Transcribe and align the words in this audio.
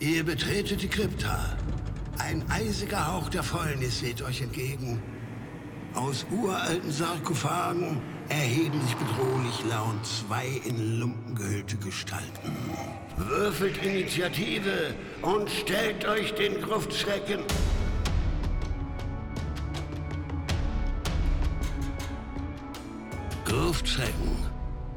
Ihr 0.00 0.24
betretet 0.24 0.80
die 0.80 0.88
Krypta. 0.88 1.58
Ein 2.18 2.42
eisiger 2.50 3.06
Hauch 3.06 3.28
der 3.28 3.42
Fäulnis 3.42 4.02
weht 4.02 4.22
euch 4.22 4.40
entgegen. 4.40 5.02
Aus 5.92 6.24
uralten 6.30 6.90
Sarkophagen 6.90 8.00
erheben 8.30 8.80
sich 8.80 8.96
bedrohlich 8.96 9.62
laut 9.68 10.06
zwei 10.06 10.46
in 10.64 11.00
Lumpen 11.00 11.34
gehüllte 11.34 11.76
Gestalten. 11.76 12.56
Würfelt 13.18 13.76
Initiative 13.84 14.94
und 15.20 15.50
stellt 15.50 16.06
euch 16.06 16.32
den 16.32 16.62
Gruftschrecken. 16.62 17.40
Gruftschrecken, 23.44 24.46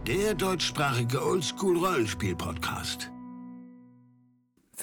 der 0.07 0.33
deutschsprachige 0.33 1.21
Oldschool-Rollenspiel-Podcast. 1.25 3.12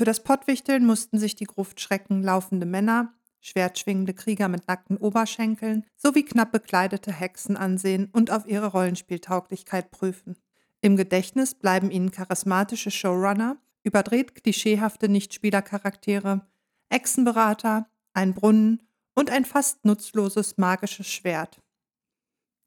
Für 0.01 0.07
das 0.07 0.23
Pottwichteln 0.23 0.87
mussten 0.87 1.19
sich 1.19 1.37
die 1.37 1.45
Gruftschrecken 1.45 2.23
laufende 2.23 2.65
Männer, 2.65 3.13
schwertschwingende 3.43 4.15
Krieger 4.15 4.49
mit 4.49 4.67
nackten 4.67 4.97
Oberschenkeln 4.97 5.85
sowie 5.95 6.23
knapp 6.23 6.53
bekleidete 6.53 7.13
Hexen 7.13 7.55
ansehen 7.55 8.09
und 8.11 8.31
auf 8.31 8.47
ihre 8.47 8.69
Rollenspieltauglichkeit 8.69 9.91
prüfen. 9.91 10.39
Im 10.81 10.97
Gedächtnis 10.97 11.55
bleiben 11.55 11.91
ihnen 11.91 12.13
charismatische 12.13 12.91
Showrunner, 12.91 13.59
überdreht 13.83 14.35
klischeehafte 14.37 15.11
Nichtspielercharaktere, 15.11 16.47
Echsenberater, 16.89 17.87
ein 18.15 18.33
Brunnen 18.33 18.81
und 19.15 19.31
ein 19.31 19.45
fast 19.45 19.85
nutzloses 19.85 20.57
magisches 20.57 21.09
Schwert. 21.09 21.61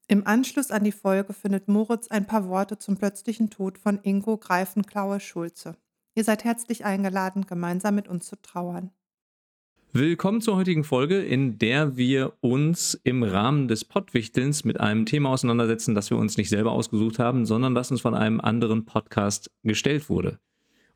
Im 0.07 0.27
Anschluss 0.27 0.69
an 0.69 0.83
die 0.83 0.91
Folge 0.91 1.33
findet 1.33 1.67
Moritz 1.67 2.09
ein 2.09 2.27
paar 2.27 2.47
Worte 2.47 2.77
zum 2.77 2.97
plötzlichen 2.97 3.49
Tod 3.49 3.79
von 3.79 3.99
Ingo 4.03 4.37
Greifenklaue 4.37 5.19
Schulze. 5.19 5.77
Ihr 6.15 6.23
seid 6.23 6.43
herzlich 6.43 6.85
eingeladen, 6.85 7.47
gemeinsam 7.47 7.95
mit 7.95 8.07
uns 8.07 8.27
zu 8.27 8.39
trauern. 8.39 8.91
Willkommen 9.93 10.41
zur 10.41 10.55
heutigen 10.55 10.83
Folge, 10.83 11.19
in 11.19 11.57
der 11.57 11.97
wir 11.97 12.33
uns 12.39 12.99
im 13.03 13.23
Rahmen 13.23 13.67
des 13.67 13.83
Pottwichtelns 13.83 14.63
mit 14.63 14.79
einem 14.79 15.07
Thema 15.07 15.29
auseinandersetzen, 15.29 15.95
das 15.95 16.11
wir 16.11 16.17
uns 16.17 16.37
nicht 16.37 16.49
selber 16.49 16.71
ausgesucht 16.71 17.17
haben, 17.17 17.47
sondern 17.47 17.73
das 17.73 17.89
uns 17.89 18.01
von 18.01 18.13
einem 18.13 18.39
anderen 18.41 18.85
Podcast 18.85 19.49
gestellt 19.63 20.07
wurde. 20.07 20.39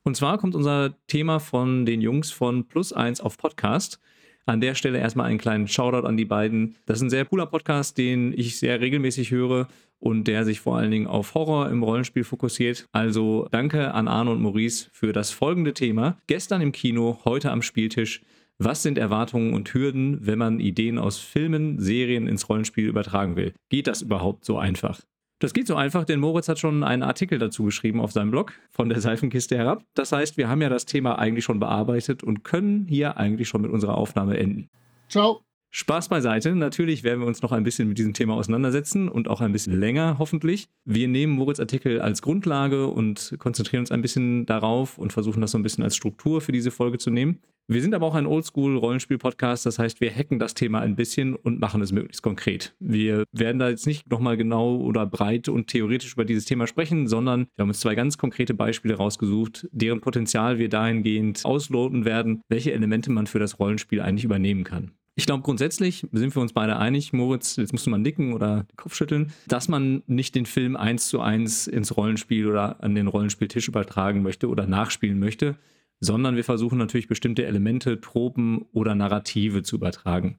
Und 0.04 0.16
zwar 0.16 0.38
kommt 0.38 0.54
unser 0.54 0.96
Thema 1.08 1.40
von 1.40 1.88
den 1.88 2.02
Jungs 2.02 2.32
von 2.32 2.68
Plus 2.68 2.94
1 2.94 3.20
auf 3.20 3.38
Podcast. 3.38 4.00
An 4.48 4.62
der 4.62 4.76
Stelle 4.76 4.98
erstmal 5.00 5.28
einen 5.28 5.40
kleinen 5.40 5.68
Shoutout 5.68 6.08
an 6.08 6.16
die 6.16 6.24
beiden. 6.24 6.76
Das 6.86 7.00
ist 7.00 7.04
ein 7.04 7.10
sehr 7.10 7.26
cooler 7.26 7.48
Podcast, 7.48 7.98
den 7.98 8.34
ich 8.34 8.58
sehr 8.58 8.80
regelmäßig 8.80 9.32
höre 9.32 9.68
und 10.00 10.24
der 10.24 10.46
sich 10.46 10.62
vor 10.62 10.78
allen 10.78 10.90
Dingen 10.90 11.06
auf 11.06 11.34
Horror 11.34 11.70
im 11.70 11.84
Rollenspiel 11.84 12.24
fokussiert. 12.24 12.86
Also 12.94 13.50
danke 13.52 13.94
an 13.94 14.08
Arne 14.08 14.32
und 14.32 14.42
Maurice 14.42 14.90
für 14.94 15.12
das 15.12 15.32
folgende 15.32 15.74
Thema. 15.74 16.18
Gestern 16.28 16.62
im 16.62 16.72
Kino, 16.72 17.20
heute 17.26 17.52
am 17.52 17.62
Spieltisch. 17.62 18.22
Was 18.58 18.84
sind 18.84 18.98
Erwartungen 18.98 19.54
und 19.54 19.74
Hürden, 19.74 20.26
wenn 20.26 20.40
man 20.40 20.62
Ideen 20.62 20.98
aus 20.98 21.18
Filmen, 21.18 21.80
Serien 21.82 22.26
ins 22.26 22.48
Rollenspiel 22.48 22.88
übertragen 22.88 23.36
will? 23.36 23.54
Geht 23.68 23.88
das 23.88 24.02
überhaupt 24.02 24.46
so 24.46 24.58
einfach? 24.58 25.02
Das 25.40 25.54
geht 25.54 25.68
so 25.68 25.76
einfach, 25.76 26.04
denn 26.04 26.20
Moritz 26.20 26.50
hat 26.50 26.58
schon 26.58 26.84
einen 26.84 27.04
Artikel 27.04 27.38
dazu 27.38 27.66
geschrieben 27.66 28.02
auf 28.02 28.12
seinem 28.12 28.32
Blog 28.32 28.54
von 28.72 28.90
der 28.90 29.02
Seifenkiste 29.02 29.56
herab. 29.56 29.84
Das 29.94 30.12
heißt, 30.12 30.36
wir 30.38 30.50
haben 30.50 30.62
ja 30.62 30.70
das 30.70 30.86
Thema 30.86 31.20
eigentlich 31.20 31.46
schon 31.46 31.60
bearbeitet 31.60 32.24
und 32.24 32.44
können 32.44 32.88
hier 32.88 33.18
eigentlich 33.18 33.48
schon 33.48 33.62
mit 33.62 33.72
unserer 33.72 33.96
Aufnahme 33.96 34.38
enden. 34.38 34.70
Ciao. 35.10 35.47
Spaß 35.72 36.10
beiseite. 36.10 36.56
Natürlich 36.56 37.04
werden 37.04 37.20
wir 37.20 37.28
uns 37.28 37.42
noch 37.42 37.52
ein 37.52 37.64
bisschen 37.64 37.88
mit 37.88 37.98
diesem 37.98 38.14
Thema 38.14 38.36
auseinandersetzen 38.36 39.10
und 39.10 39.28
auch 39.28 39.42
ein 39.42 39.52
bisschen 39.52 39.80
länger 39.80 40.18
hoffentlich. 40.20 40.70
Wir 40.86 41.08
nehmen 41.08 41.34
Moritz 41.34 41.60
Artikel 41.60 42.02
als 42.02 42.22
Grundlage 42.22 42.88
und 42.88 43.36
konzentrieren 43.40 43.82
uns 43.82 43.92
ein 43.92 44.02
bisschen 44.02 44.46
darauf 44.46 44.98
und 44.98 45.14
versuchen 45.14 45.42
das 45.42 45.52
so 45.52 45.58
ein 45.58 45.64
bisschen 45.64 45.84
als 45.84 45.96
Struktur 45.96 46.42
für 46.42 46.52
diese 46.52 46.72
Folge 46.72 46.98
zu 46.98 47.10
nehmen. 47.10 47.40
Wir 47.70 47.82
sind 47.82 47.94
aber 47.94 48.06
auch 48.06 48.16
ein 48.16 48.26
Oldschool-Rollenspiel-Podcast, 48.26 49.66
das 49.66 49.78
heißt, 49.78 50.00
wir 50.00 50.10
hacken 50.10 50.40
das 50.40 50.54
Thema 50.54 50.80
ein 50.80 50.96
bisschen 50.96 51.36
und 51.36 51.60
machen 51.60 51.82
es 51.82 51.92
möglichst 51.92 52.22
konkret. 52.22 52.74
Wir 52.80 53.26
werden 53.34 53.60
da 53.60 53.68
jetzt 53.68 53.86
nicht 53.86 54.10
nochmal 54.10 54.38
genau 54.38 54.78
oder 54.78 55.06
breit 55.06 55.50
und 55.50 55.68
theoretisch 55.68 56.14
über 56.14 56.24
dieses 56.24 56.46
Thema 56.46 56.66
sprechen, 56.66 57.08
sondern 57.08 57.48
wir 57.56 57.64
haben 57.64 57.70
uns 57.70 57.82
zwei 57.82 57.94
ganz 57.94 58.18
konkrete 58.18 58.54
Beispiele 58.54 58.96
rausgesucht, 58.96 59.68
deren 59.74 60.00
Potenzial 60.00 60.60
wir 60.60 60.70
dahingehend 60.70 61.44
ausloten 61.44 62.06
werden, 62.06 62.42
welche 62.48 62.72
Elemente 62.72 63.12
man 63.12 63.28
für 63.28 63.40
das 63.40 63.60
Rollenspiel 63.60 64.00
eigentlich 64.00 64.24
übernehmen 64.24 64.64
kann. 64.64 64.92
Ich 65.18 65.26
glaube, 65.26 65.42
grundsätzlich 65.42 66.06
sind 66.12 66.36
wir 66.36 66.42
uns 66.44 66.54
beide 66.54 66.78
einig, 66.78 67.12
Moritz, 67.12 67.56
jetzt 67.56 67.72
musst 67.74 67.88
du 67.88 67.90
mal 67.90 67.98
nicken 67.98 68.34
oder 68.34 68.66
den 68.66 68.78
Kopf 68.78 68.94
schütteln, 68.94 69.34
dass 69.48 69.68
man 69.68 70.04
nicht 70.06 70.36
den 70.36 70.46
Film 70.46 70.76
eins 70.76 71.08
zu 71.08 71.22
eins 71.22 71.66
ins 71.66 71.98
Rollenspiel 71.98 72.46
oder 72.46 72.84
an 72.84 72.94
den 72.94 73.08
Rollenspieltisch 73.08 73.68
übertragen 73.68 74.22
möchte 74.22 74.48
oder 74.48 74.68
nachspielen 74.68 75.18
möchte, 75.18 75.56
sondern 76.00 76.36
wir 76.36 76.44
versuchen 76.44 76.78
natürlich 76.78 77.08
bestimmte 77.08 77.48
Elemente, 77.48 78.00
Tropen 78.00 78.68
oder 78.74 78.94
Narrative 78.94 79.64
zu 79.64 79.78
übertragen. 79.78 80.38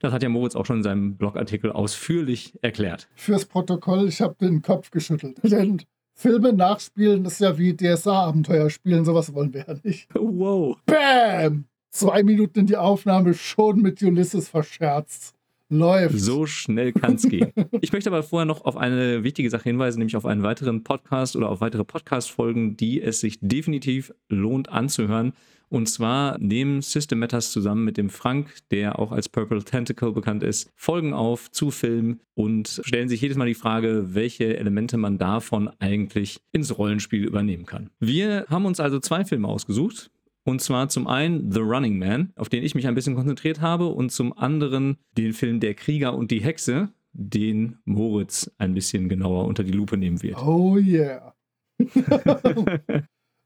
Das 0.00 0.12
hat 0.12 0.24
ja 0.24 0.28
Moritz 0.28 0.56
auch 0.56 0.66
schon 0.66 0.78
in 0.78 0.82
seinem 0.82 1.16
Blogartikel 1.16 1.70
ausführlich 1.70 2.58
erklärt. 2.62 3.08
Fürs 3.14 3.44
Protokoll, 3.44 4.08
ich 4.08 4.20
habe 4.20 4.34
den 4.40 4.60
Kopf 4.60 4.90
geschüttelt. 4.90 5.38
Denn 5.44 5.82
Filme 6.14 6.52
nachspielen 6.52 7.24
ist 7.26 7.40
ja 7.40 7.56
wie 7.58 7.76
DSA-Abenteuer 7.76 8.70
spielen, 8.70 9.04
sowas 9.04 9.32
wollen 9.32 9.54
wir 9.54 9.66
ja 9.68 9.76
nicht. 9.84 10.08
Wow. 10.14 10.78
Bam! 10.84 11.66
Zwei 11.96 12.22
Minuten 12.22 12.58
in 12.58 12.66
die 12.66 12.76
Aufnahme 12.76 13.32
schon 13.32 13.80
mit 13.80 14.02
Ulysses 14.02 14.50
verscherzt. 14.50 15.34
Läuft. 15.70 16.18
So 16.18 16.44
schnell 16.44 16.92
kann 16.92 17.14
es 17.14 17.22
gehen. 17.22 17.54
Ich 17.80 17.90
möchte 17.90 18.10
aber 18.10 18.22
vorher 18.22 18.44
noch 18.44 18.66
auf 18.66 18.76
eine 18.76 19.24
wichtige 19.24 19.48
Sache 19.48 19.64
hinweisen, 19.64 20.00
nämlich 20.00 20.14
auf 20.14 20.26
einen 20.26 20.42
weiteren 20.42 20.84
Podcast 20.84 21.36
oder 21.36 21.48
auf 21.48 21.62
weitere 21.62 21.84
Podcast-Folgen, 21.84 22.76
die 22.76 23.00
es 23.00 23.20
sich 23.20 23.38
definitiv 23.40 24.12
lohnt 24.28 24.68
anzuhören. 24.68 25.32
Und 25.70 25.88
zwar 25.88 26.38
nehmen 26.38 26.82
System 26.82 27.18
Matters 27.18 27.50
zusammen 27.50 27.86
mit 27.86 27.96
dem 27.96 28.10
Frank, 28.10 28.54
der 28.70 28.98
auch 28.98 29.10
als 29.10 29.30
Purple 29.30 29.64
Tentacle 29.64 30.12
bekannt 30.12 30.42
ist, 30.42 30.70
Folgen 30.76 31.14
auf 31.14 31.50
zu 31.50 31.70
Filmen 31.70 32.20
und 32.34 32.82
stellen 32.84 33.08
sich 33.08 33.22
jedes 33.22 33.38
Mal 33.38 33.46
die 33.46 33.54
Frage, 33.54 34.14
welche 34.14 34.58
Elemente 34.58 34.98
man 34.98 35.16
davon 35.16 35.70
eigentlich 35.78 36.42
ins 36.52 36.76
Rollenspiel 36.76 37.24
übernehmen 37.24 37.64
kann. 37.64 37.88
Wir 38.00 38.44
haben 38.50 38.66
uns 38.66 38.80
also 38.80 39.00
zwei 39.00 39.24
Filme 39.24 39.48
ausgesucht. 39.48 40.10
Und 40.46 40.60
zwar 40.60 40.88
zum 40.88 41.08
einen 41.08 41.50
The 41.50 41.58
Running 41.58 41.98
Man, 41.98 42.32
auf 42.36 42.48
den 42.48 42.62
ich 42.62 42.76
mich 42.76 42.86
ein 42.86 42.94
bisschen 42.94 43.16
konzentriert 43.16 43.60
habe, 43.60 43.88
und 43.88 44.12
zum 44.12 44.32
anderen 44.38 44.96
den 45.18 45.32
Film 45.32 45.58
Der 45.58 45.74
Krieger 45.74 46.14
und 46.14 46.30
die 46.30 46.38
Hexe, 46.38 46.90
den 47.12 47.78
Moritz 47.84 48.48
ein 48.56 48.72
bisschen 48.72 49.08
genauer 49.08 49.46
unter 49.46 49.64
die 49.64 49.72
Lupe 49.72 49.96
nehmen 49.96 50.22
wird. 50.22 50.40
Oh 50.40 50.76
yeah. 50.78 51.34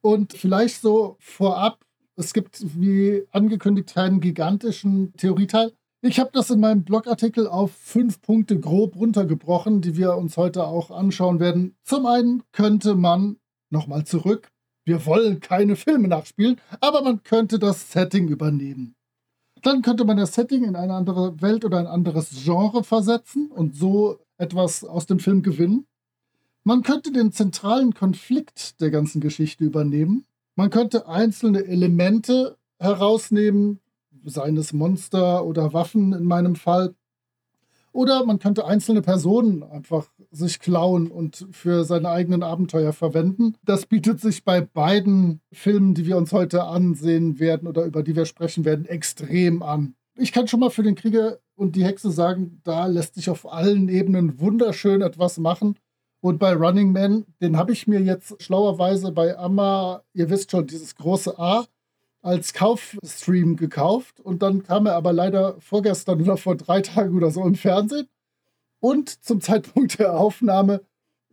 und 0.03 0.34
vielleicht 0.34 0.83
so 0.83 1.16
vorab, 1.21 1.83
es 2.16 2.34
gibt 2.34 2.61
wie 2.78 3.22
angekündigt 3.31 3.97
einen 3.97 4.21
gigantischen 4.21 5.15
Theorieteil. 5.15 5.72
Ich 6.03 6.21
habe 6.21 6.31
das 6.34 6.50
in 6.50 6.61
meinem 6.61 6.84
Blogartikel 6.84 7.47
auf 7.47 7.72
fünf 7.72 8.21
Punkte 8.21 8.61
grob 8.61 8.94
runtergebrochen, 8.97 9.81
die 9.81 9.97
wir 9.97 10.17
uns 10.17 10.37
heute 10.37 10.67
auch 10.67 10.91
anschauen 10.91 11.41
werden. 11.41 11.77
Zum 11.82 12.05
einen 12.05 12.43
könnte 12.53 12.94
man 12.94 13.38
nochmal 13.71 14.05
zurück 14.05 14.50
wir 14.84 15.06
wollen 15.06 15.41
keine 15.41 15.76
Filme 15.76 16.08
nachspielen, 16.08 16.60
aber 16.80 17.02
man 17.02 17.22
könnte 17.22 17.58
das 17.58 17.92
Setting 17.92 18.28
übernehmen. 18.28 18.94
Dann 19.62 19.82
könnte 19.82 20.04
man 20.04 20.16
das 20.16 20.34
Setting 20.34 20.64
in 20.64 20.76
eine 20.76 20.94
andere 20.94 21.41
Welt 21.42 21.64
oder 21.64 21.78
ein 21.78 21.86
anderes 21.86 22.30
Genre 22.44 22.82
versetzen 22.82 23.50
und 23.50 23.76
so 23.76 24.19
etwas 24.38 24.84
aus 24.84 25.06
dem 25.06 25.19
Film 25.19 25.42
gewinnen. 25.42 25.86
Man 26.64 26.82
könnte 26.82 27.12
den 27.12 27.32
zentralen 27.32 27.94
Konflikt 27.94 28.80
der 28.80 28.90
ganzen 28.90 29.20
Geschichte 29.20 29.64
übernehmen. 29.64 30.24
Man 30.56 30.70
könnte 30.70 31.08
einzelne 31.08 31.64
Elemente 31.64 32.56
herausnehmen, 32.78 33.80
seien 34.24 34.56
es 34.56 34.72
Monster 34.72 35.44
oder 35.44 35.72
Waffen 35.72 36.12
in 36.12 36.24
meinem 36.24 36.54
Fall, 36.54 36.94
oder 37.92 38.24
man 38.24 38.38
könnte 38.38 38.64
einzelne 38.66 39.02
Personen 39.02 39.62
einfach 39.62 40.08
sich 40.30 40.60
klauen 40.60 41.10
und 41.10 41.46
für 41.50 41.84
seine 41.84 42.08
eigenen 42.08 42.42
Abenteuer 42.42 42.92
verwenden. 42.92 43.54
Das 43.64 43.86
bietet 43.86 44.20
sich 44.20 44.44
bei 44.44 44.60
beiden 44.60 45.40
Filmen, 45.52 45.94
die 45.94 46.06
wir 46.06 46.16
uns 46.16 46.32
heute 46.32 46.64
ansehen 46.64 47.38
werden 47.40 47.66
oder 47.68 47.84
über 47.84 48.02
die 48.02 48.16
wir 48.16 48.26
sprechen 48.26 48.64
werden, 48.64 48.87
extrem 48.87 49.62
an. 49.62 49.94
Ich 50.16 50.32
kann 50.32 50.48
schon 50.48 50.60
mal 50.60 50.70
für 50.70 50.82
den 50.82 50.94
Krieger 50.94 51.38
und 51.56 51.76
die 51.76 51.84
Hexe 51.84 52.10
sagen, 52.10 52.60
da 52.64 52.87
lässt 52.87 53.14
sich 53.14 53.31
auf 53.31 53.50
allen 53.50 53.88
Ebenen 53.88 54.40
wunderschön 54.40 55.02
etwas 55.02 55.38
machen. 55.38 55.76
Und 56.22 56.38
bei 56.38 56.52
Running 56.52 56.93
Man, 56.93 57.25
den 57.40 57.56
habe 57.56 57.72
ich 57.72 57.86
mir 57.86 58.00
jetzt 58.00 58.43
schlauerweise 58.43 59.12
bei 59.12 59.38
Amma, 59.38 60.02
ihr 60.12 60.28
wisst 60.28 60.50
schon, 60.50 60.66
dieses 60.66 60.94
große 60.94 61.38
A, 61.38 61.64
als 62.22 62.52
Kaufstream 62.52 63.56
gekauft 63.56 64.20
und 64.20 64.43
dann 64.43 64.62
kam 64.62 64.87
er 64.87 64.94
aber 64.94 65.12
leider 65.12 65.56
vorgestern 65.61 66.20
oder 66.20 66.37
vor 66.37 66.56
drei 66.56 66.82
Tagen 66.82 67.17
oder 67.17 67.31
so 67.31 67.43
im 67.44 67.55
Fernsehen. 67.55 68.08
Und 68.81 69.25
zum 69.25 69.40
Zeitpunkt 69.40 69.99
der 69.99 70.19
Aufnahme 70.19 70.82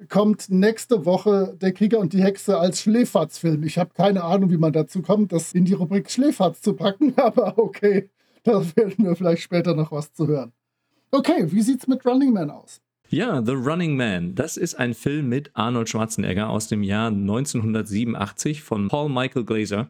kommt 0.10 0.50
nächste 0.50 1.06
Woche 1.06 1.57
Der 1.60 1.72
Krieger 1.72 2.00
und 2.00 2.13
die 2.13 2.22
Hexe 2.22 2.60
als 2.60 2.81
Schläferzfilm. 2.81 3.63
Ich 3.63 3.78
habe 3.78 3.94
keine 3.94 4.24
Ahnung, 4.24 4.51
wie 4.51 4.57
man 4.57 4.74
dazu 4.74 5.01
kommt, 5.01 5.31
das 5.31 5.54
in 5.54 5.66
die 5.66 5.74
Rubrik 5.74 6.10
Schläferz 6.12 6.62
zu 6.62 6.74
packen, 6.74 7.13
aber 7.18 7.57
okay, 7.57 8.10
da 8.44 8.63
werden 8.75 9.06
wir 9.06 9.16
vielleicht 9.16 9.42
später 9.42 9.75
noch 9.75 9.92
was 9.92 10.13
zu 10.13 10.28
hören. 10.28 10.51
Okay, 11.12 11.51
wie 11.51 11.62
sieht's 11.62 11.88
mit 11.88 12.06
Running 12.06 12.34
Man 12.34 12.51
aus? 12.51 12.81
Ja, 13.10 13.42
The 13.44 13.54
Running 13.54 13.95
Man. 13.95 14.36
Das 14.36 14.57
ist 14.57 14.75
ein 14.75 14.94
Film 14.94 15.30
mit 15.30 15.51
Arnold 15.54 15.88
Schwarzenegger 15.88 16.50
aus 16.50 16.68
dem 16.68 16.84
Jahr 16.84 17.07
1987 17.07 18.62
von 18.62 18.89
Paul 18.89 19.10
Michael 19.10 19.45
Glazer. 19.45 19.89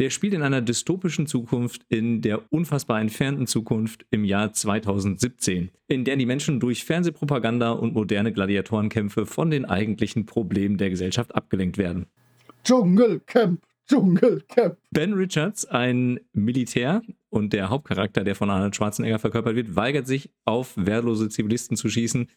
Der 0.00 0.10
spielt 0.10 0.34
in 0.34 0.42
einer 0.42 0.60
dystopischen 0.60 1.26
Zukunft, 1.28 1.82
in 1.88 2.20
der 2.20 2.52
unfassbar 2.52 3.00
entfernten 3.00 3.46
Zukunft 3.46 4.04
im 4.10 4.24
Jahr 4.24 4.52
2017, 4.52 5.70
in 5.86 6.04
der 6.04 6.16
die 6.16 6.26
Menschen 6.26 6.58
durch 6.58 6.84
Fernsehpropaganda 6.84 7.70
und 7.70 7.94
moderne 7.94 8.32
Gladiatorenkämpfe 8.32 9.24
von 9.24 9.50
den 9.50 9.64
eigentlichen 9.64 10.26
Problemen 10.26 10.78
der 10.78 10.90
Gesellschaft 10.90 11.34
abgelenkt 11.34 11.78
werden. 11.78 12.06
Dschungelcamp, 12.64 13.62
Dschungelcamp. 13.88 14.78
Ben 14.90 15.12
Richards, 15.12 15.64
ein 15.66 16.18
Militär 16.32 17.02
und 17.28 17.52
der 17.52 17.70
Hauptcharakter, 17.70 18.24
der 18.24 18.34
von 18.34 18.50
Arnold 18.50 18.74
Schwarzenegger 18.74 19.20
verkörpert 19.20 19.54
wird, 19.54 19.76
weigert 19.76 20.08
sich, 20.08 20.30
auf 20.44 20.72
wehrlose 20.76 21.28
Zivilisten 21.28 21.76
zu 21.76 21.88
schießen, 21.88 22.28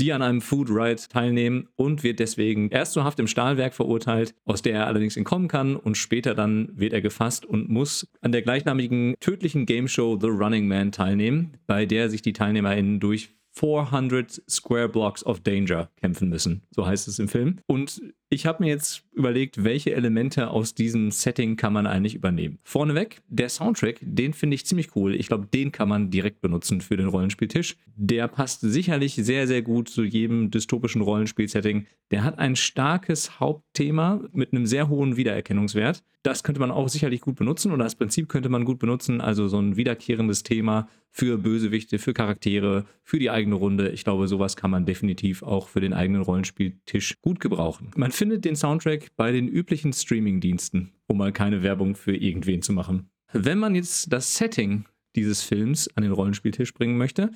die 0.00 0.12
an 0.12 0.22
einem 0.22 0.40
Food 0.40 0.70
Ride 0.70 1.02
teilnehmen 1.08 1.68
und 1.76 2.02
wird 2.02 2.18
deswegen 2.18 2.70
erst 2.70 2.92
zur 2.92 3.04
Haft 3.04 3.20
im 3.20 3.26
Stahlwerk 3.26 3.74
verurteilt, 3.74 4.34
aus 4.44 4.62
der 4.62 4.74
er 4.74 4.86
allerdings 4.86 5.16
entkommen 5.16 5.48
kann 5.48 5.76
und 5.76 5.96
später 5.96 6.34
dann 6.34 6.70
wird 6.74 6.92
er 6.92 7.00
gefasst 7.00 7.44
und 7.44 7.68
muss 7.68 8.08
an 8.20 8.32
der 8.32 8.42
gleichnamigen 8.42 9.14
tödlichen 9.20 9.66
Game 9.66 9.88
Show 9.88 10.18
The 10.20 10.28
Running 10.28 10.66
Man 10.66 10.92
teilnehmen, 10.92 11.58
bei 11.66 11.86
der 11.86 12.08
sich 12.08 12.22
die 12.22 12.32
TeilnehmerInnen 12.32 13.00
durch 13.00 13.30
400 13.52 14.42
Square 14.48 14.88
Blocks 14.88 15.24
of 15.24 15.40
Danger 15.40 15.90
kämpfen 15.96 16.28
müssen. 16.28 16.62
So 16.70 16.86
heißt 16.86 17.08
es 17.08 17.18
im 17.18 17.28
Film. 17.28 17.58
Und 17.66 18.00
ich 18.32 18.46
habe 18.46 18.62
mir 18.62 18.68
jetzt 18.68 19.02
überlegt, 19.12 19.64
welche 19.64 19.92
Elemente 19.92 20.50
aus 20.50 20.72
diesem 20.72 21.10
Setting 21.10 21.56
kann 21.56 21.72
man 21.72 21.88
eigentlich 21.88 22.14
übernehmen. 22.14 22.60
Vorneweg, 22.62 23.22
der 23.26 23.48
Soundtrack, 23.48 23.98
den 24.02 24.34
finde 24.34 24.54
ich 24.54 24.66
ziemlich 24.66 24.94
cool. 24.94 25.16
Ich 25.16 25.26
glaube, 25.26 25.48
den 25.52 25.72
kann 25.72 25.88
man 25.88 26.12
direkt 26.12 26.40
benutzen 26.40 26.80
für 26.80 26.96
den 26.96 27.08
Rollenspieltisch. 27.08 27.76
Der 27.96 28.28
passt 28.28 28.60
sicherlich 28.60 29.16
sehr, 29.16 29.48
sehr 29.48 29.62
gut 29.62 29.88
zu 29.88 30.04
jedem 30.04 30.52
dystopischen 30.52 31.02
Rollenspielsetting. 31.02 31.86
Der 32.12 32.22
hat 32.22 32.38
ein 32.38 32.54
starkes 32.54 33.40
Hauptthema 33.40 34.20
mit 34.32 34.52
einem 34.52 34.64
sehr 34.64 34.88
hohen 34.88 35.16
Wiedererkennungswert. 35.16 36.04
Das 36.22 36.44
könnte 36.44 36.60
man 36.60 36.70
auch 36.70 36.88
sicherlich 36.88 37.22
gut 37.22 37.34
benutzen 37.34 37.72
oder 37.72 37.82
das 37.82 37.96
Prinzip 37.96 38.28
könnte 38.28 38.48
man 38.48 38.64
gut 38.64 38.78
benutzen. 38.78 39.20
Also 39.20 39.48
so 39.48 39.58
ein 39.58 39.76
wiederkehrendes 39.76 40.44
Thema 40.44 40.88
für 41.10 41.38
Bösewichte, 41.38 41.98
für 41.98 42.12
Charaktere, 42.12 42.86
für 43.02 43.18
die 43.18 43.30
eigene 43.30 43.56
Runde. 43.56 43.90
Ich 43.90 44.04
glaube, 44.04 44.28
sowas 44.28 44.56
kann 44.56 44.70
man 44.70 44.86
definitiv 44.86 45.42
auch 45.42 45.68
für 45.68 45.80
den 45.80 45.92
eigenen 45.92 46.22
Rollenspieltisch 46.22 47.14
gut 47.20 47.40
gebrauchen. 47.40 47.90
Man 47.96 48.12
findet 48.12 48.44
den 48.44 48.56
Soundtrack 48.56 49.08
bei 49.16 49.32
den 49.32 49.48
üblichen 49.48 49.92
Streaming-Diensten, 49.92 50.92
um 51.06 51.18
mal 51.18 51.32
keine 51.32 51.62
Werbung 51.62 51.96
für 51.96 52.14
irgendwen 52.14 52.62
zu 52.62 52.72
machen. 52.72 53.10
Wenn 53.32 53.58
man 53.58 53.74
jetzt 53.74 54.12
das 54.12 54.36
Setting 54.36 54.84
dieses 55.16 55.42
Films 55.42 55.88
an 55.96 56.02
den 56.02 56.12
Rollenspieltisch 56.12 56.74
bringen 56.74 56.96
möchte, 56.96 57.30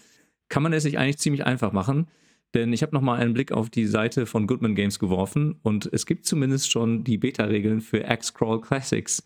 kann 0.48 0.62
man 0.62 0.72
es 0.72 0.84
sich 0.84 0.98
eigentlich 0.98 1.18
ziemlich 1.18 1.44
einfach 1.44 1.72
machen. 1.72 2.06
Denn 2.54 2.72
ich 2.72 2.82
habe 2.82 2.94
nochmal 2.94 3.20
einen 3.20 3.34
Blick 3.34 3.50
auf 3.50 3.68
die 3.68 3.86
Seite 3.86 4.26
von 4.26 4.46
Goodman 4.46 4.76
Games 4.76 5.00
geworfen 5.00 5.56
und 5.62 5.92
es 5.92 6.06
gibt 6.06 6.24
zumindest 6.24 6.70
schon 6.70 7.02
die 7.02 7.18
Beta-Regeln 7.18 7.80
für 7.80 8.04
X-Crawl 8.08 8.60
Classics. 8.60 9.24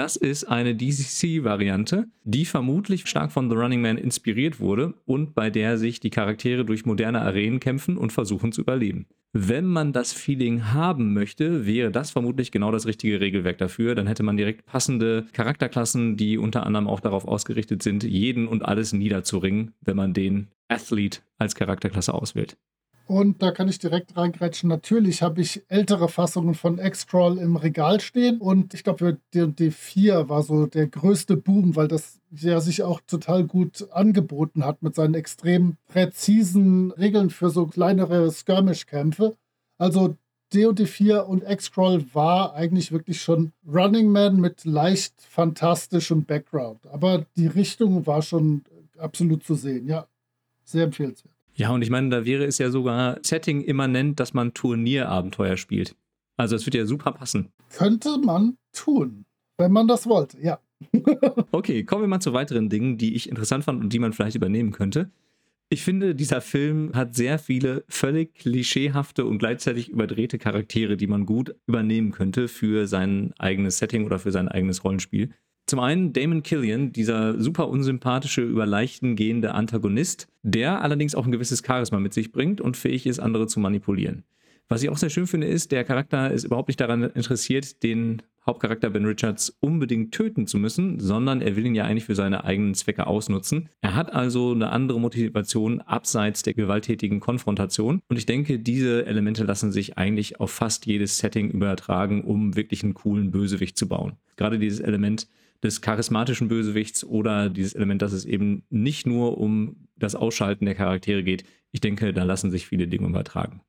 Das 0.00 0.16
ist 0.16 0.44
eine 0.44 0.74
DCC-Variante, 0.74 2.06
die 2.24 2.46
vermutlich 2.46 3.06
stark 3.06 3.32
von 3.32 3.50
The 3.50 3.56
Running 3.56 3.82
Man 3.82 3.98
inspiriert 3.98 4.58
wurde 4.58 4.94
und 5.04 5.34
bei 5.34 5.50
der 5.50 5.76
sich 5.76 6.00
die 6.00 6.08
Charaktere 6.08 6.64
durch 6.64 6.86
moderne 6.86 7.20
Arenen 7.20 7.60
kämpfen 7.60 7.98
und 7.98 8.10
versuchen 8.10 8.50
zu 8.50 8.62
überleben. 8.62 9.04
Wenn 9.34 9.66
man 9.66 9.92
das 9.92 10.14
Feeling 10.14 10.72
haben 10.72 11.12
möchte, 11.12 11.66
wäre 11.66 11.90
das 11.90 12.12
vermutlich 12.12 12.50
genau 12.50 12.72
das 12.72 12.86
richtige 12.86 13.20
Regelwerk 13.20 13.58
dafür. 13.58 13.94
Dann 13.94 14.06
hätte 14.06 14.22
man 14.22 14.38
direkt 14.38 14.64
passende 14.64 15.26
Charakterklassen, 15.34 16.16
die 16.16 16.38
unter 16.38 16.64
anderem 16.64 16.88
auch 16.88 17.00
darauf 17.00 17.28
ausgerichtet 17.28 17.82
sind, 17.82 18.02
jeden 18.02 18.48
und 18.48 18.64
alles 18.64 18.94
niederzuringen, 18.94 19.74
wenn 19.82 19.98
man 19.98 20.14
den 20.14 20.48
Athlete 20.68 21.20
als 21.36 21.54
Charakterklasse 21.54 22.14
auswählt. 22.14 22.56
Und 23.10 23.42
da 23.42 23.50
kann 23.50 23.66
ich 23.66 23.80
direkt 23.80 24.16
reingrätschen. 24.16 24.68
Natürlich 24.68 25.20
habe 25.20 25.40
ich 25.40 25.64
ältere 25.66 26.08
Fassungen 26.08 26.54
von 26.54 26.78
X-Crawl 26.78 27.38
im 27.38 27.56
Regal 27.56 27.98
stehen. 27.98 28.40
Und 28.40 28.72
ich 28.72 28.84
glaube, 28.84 29.18
D&D 29.34 29.72
4 29.72 30.28
war 30.28 30.44
so 30.44 30.66
der 30.66 30.86
größte 30.86 31.36
Boom, 31.36 31.74
weil 31.74 31.88
das 31.88 32.20
ja 32.30 32.60
sich 32.60 32.84
auch 32.84 33.00
total 33.08 33.42
gut 33.42 33.90
angeboten 33.90 34.64
hat 34.64 34.84
mit 34.84 34.94
seinen 34.94 35.14
extrem 35.14 35.76
präzisen 35.88 36.92
Regeln 36.92 37.30
für 37.30 37.50
so 37.50 37.66
kleinere 37.66 38.30
Skirmish-Kämpfe. 38.30 39.34
Also 39.76 40.14
D&D 40.54 40.86
4 40.86 41.26
und 41.26 41.42
X-Crawl 41.42 42.14
war 42.14 42.54
eigentlich 42.54 42.92
wirklich 42.92 43.20
schon 43.20 43.50
Running 43.66 44.12
Man 44.12 44.40
mit 44.40 44.64
leicht 44.64 45.14
fantastischem 45.18 46.26
Background. 46.26 46.86
Aber 46.86 47.26
die 47.36 47.48
Richtung 47.48 48.06
war 48.06 48.22
schon 48.22 48.62
absolut 48.98 49.42
zu 49.42 49.56
sehen. 49.56 49.88
Ja, 49.88 50.06
sehr 50.62 50.84
empfehlenswert. 50.84 51.29
Ja, 51.54 51.70
und 51.70 51.82
ich 51.82 51.90
meine, 51.90 52.08
da 52.08 52.24
wäre 52.24 52.44
es 52.44 52.58
ja 52.58 52.70
sogar 52.70 53.18
Setting 53.22 53.60
immanent, 53.60 54.20
dass 54.20 54.34
man 54.34 54.54
Turnierabenteuer 54.54 55.56
spielt. 55.56 55.96
Also 56.36 56.56
es 56.56 56.64
wird 56.64 56.74
ja 56.74 56.86
super 56.86 57.12
passen. 57.12 57.52
Könnte 57.70 58.18
man 58.18 58.56
tun, 58.72 59.26
wenn 59.58 59.72
man 59.72 59.86
das 59.86 60.06
wollte, 60.06 60.40
ja. 60.40 60.58
okay, 61.52 61.84
kommen 61.84 62.02
wir 62.02 62.08
mal 62.08 62.20
zu 62.20 62.32
weiteren 62.32 62.70
Dingen, 62.70 62.96
die 62.96 63.14
ich 63.14 63.28
interessant 63.28 63.64
fand 63.64 63.82
und 63.82 63.92
die 63.92 63.98
man 63.98 64.12
vielleicht 64.12 64.36
übernehmen 64.36 64.72
könnte. 64.72 65.10
Ich 65.72 65.84
finde, 65.84 66.16
dieser 66.16 66.40
Film 66.40 66.90
hat 66.94 67.14
sehr 67.14 67.38
viele 67.38 67.84
völlig 67.88 68.34
klischeehafte 68.34 69.24
und 69.24 69.38
gleichzeitig 69.38 69.88
überdrehte 69.88 70.38
Charaktere, 70.38 70.96
die 70.96 71.06
man 71.06 71.26
gut 71.26 71.54
übernehmen 71.68 72.10
könnte 72.10 72.48
für 72.48 72.88
sein 72.88 73.32
eigenes 73.38 73.78
Setting 73.78 74.04
oder 74.04 74.18
für 74.18 74.32
sein 74.32 74.48
eigenes 74.48 74.82
Rollenspiel. 74.82 75.30
Zum 75.70 75.78
einen 75.78 76.12
Damon 76.12 76.42
Killian, 76.42 76.90
dieser 76.90 77.40
super 77.40 77.68
unsympathische, 77.68 78.42
über 78.42 78.66
Leichten 78.66 79.14
gehende 79.14 79.54
Antagonist, 79.54 80.26
der 80.42 80.82
allerdings 80.82 81.14
auch 81.14 81.24
ein 81.24 81.30
gewisses 81.30 81.62
Charisma 81.64 82.00
mit 82.00 82.12
sich 82.12 82.32
bringt 82.32 82.60
und 82.60 82.76
fähig 82.76 83.06
ist, 83.06 83.20
andere 83.20 83.46
zu 83.46 83.60
manipulieren. 83.60 84.24
Was 84.68 84.82
ich 84.82 84.88
auch 84.88 84.96
sehr 84.96 85.10
schön 85.10 85.28
finde, 85.28 85.46
ist, 85.46 85.70
der 85.70 85.84
Charakter 85.84 86.32
ist 86.32 86.42
überhaupt 86.42 86.66
nicht 86.66 86.80
daran 86.80 87.04
interessiert, 87.04 87.84
den 87.84 88.20
Hauptcharakter 88.44 88.90
Ben 88.90 89.04
Richards 89.04 89.56
unbedingt 89.60 90.10
töten 90.10 90.48
zu 90.48 90.58
müssen, 90.58 90.98
sondern 90.98 91.40
er 91.40 91.54
will 91.54 91.66
ihn 91.66 91.76
ja 91.76 91.84
eigentlich 91.84 92.06
für 92.06 92.16
seine 92.16 92.42
eigenen 92.42 92.74
Zwecke 92.74 93.06
ausnutzen. 93.06 93.68
Er 93.80 93.94
hat 93.94 94.12
also 94.12 94.50
eine 94.50 94.70
andere 94.70 94.98
Motivation 94.98 95.80
abseits 95.82 96.42
der 96.42 96.54
gewalttätigen 96.54 97.20
Konfrontation. 97.20 98.00
Und 98.08 98.16
ich 98.16 98.26
denke, 98.26 98.58
diese 98.58 99.06
Elemente 99.06 99.44
lassen 99.44 99.70
sich 99.70 99.98
eigentlich 99.98 100.40
auf 100.40 100.50
fast 100.50 100.86
jedes 100.86 101.18
Setting 101.18 101.52
übertragen, 101.52 102.24
um 102.24 102.56
wirklich 102.56 102.82
einen 102.82 102.94
coolen 102.94 103.30
Bösewicht 103.30 103.78
zu 103.78 103.86
bauen. 103.86 104.14
Gerade 104.34 104.58
dieses 104.58 104.80
Element, 104.80 105.28
des 105.62 105.80
charismatischen 105.80 106.48
Bösewichts 106.48 107.04
oder 107.04 107.50
dieses 107.50 107.74
Element, 107.74 108.02
dass 108.02 108.12
es 108.12 108.24
eben 108.24 108.64
nicht 108.70 109.06
nur 109.06 109.38
um 109.38 109.88
das 109.96 110.14
Ausschalten 110.14 110.64
der 110.64 110.74
Charaktere 110.74 111.22
geht. 111.22 111.44
Ich 111.70 111.80
denke, 111.80 112.12
da 112.12 112.24
lassen 112.24 112.50
sich 112.50 112.66
viele 112.66 112.88
Dinge 112.88 113.06
übertragen. 113.06 113.60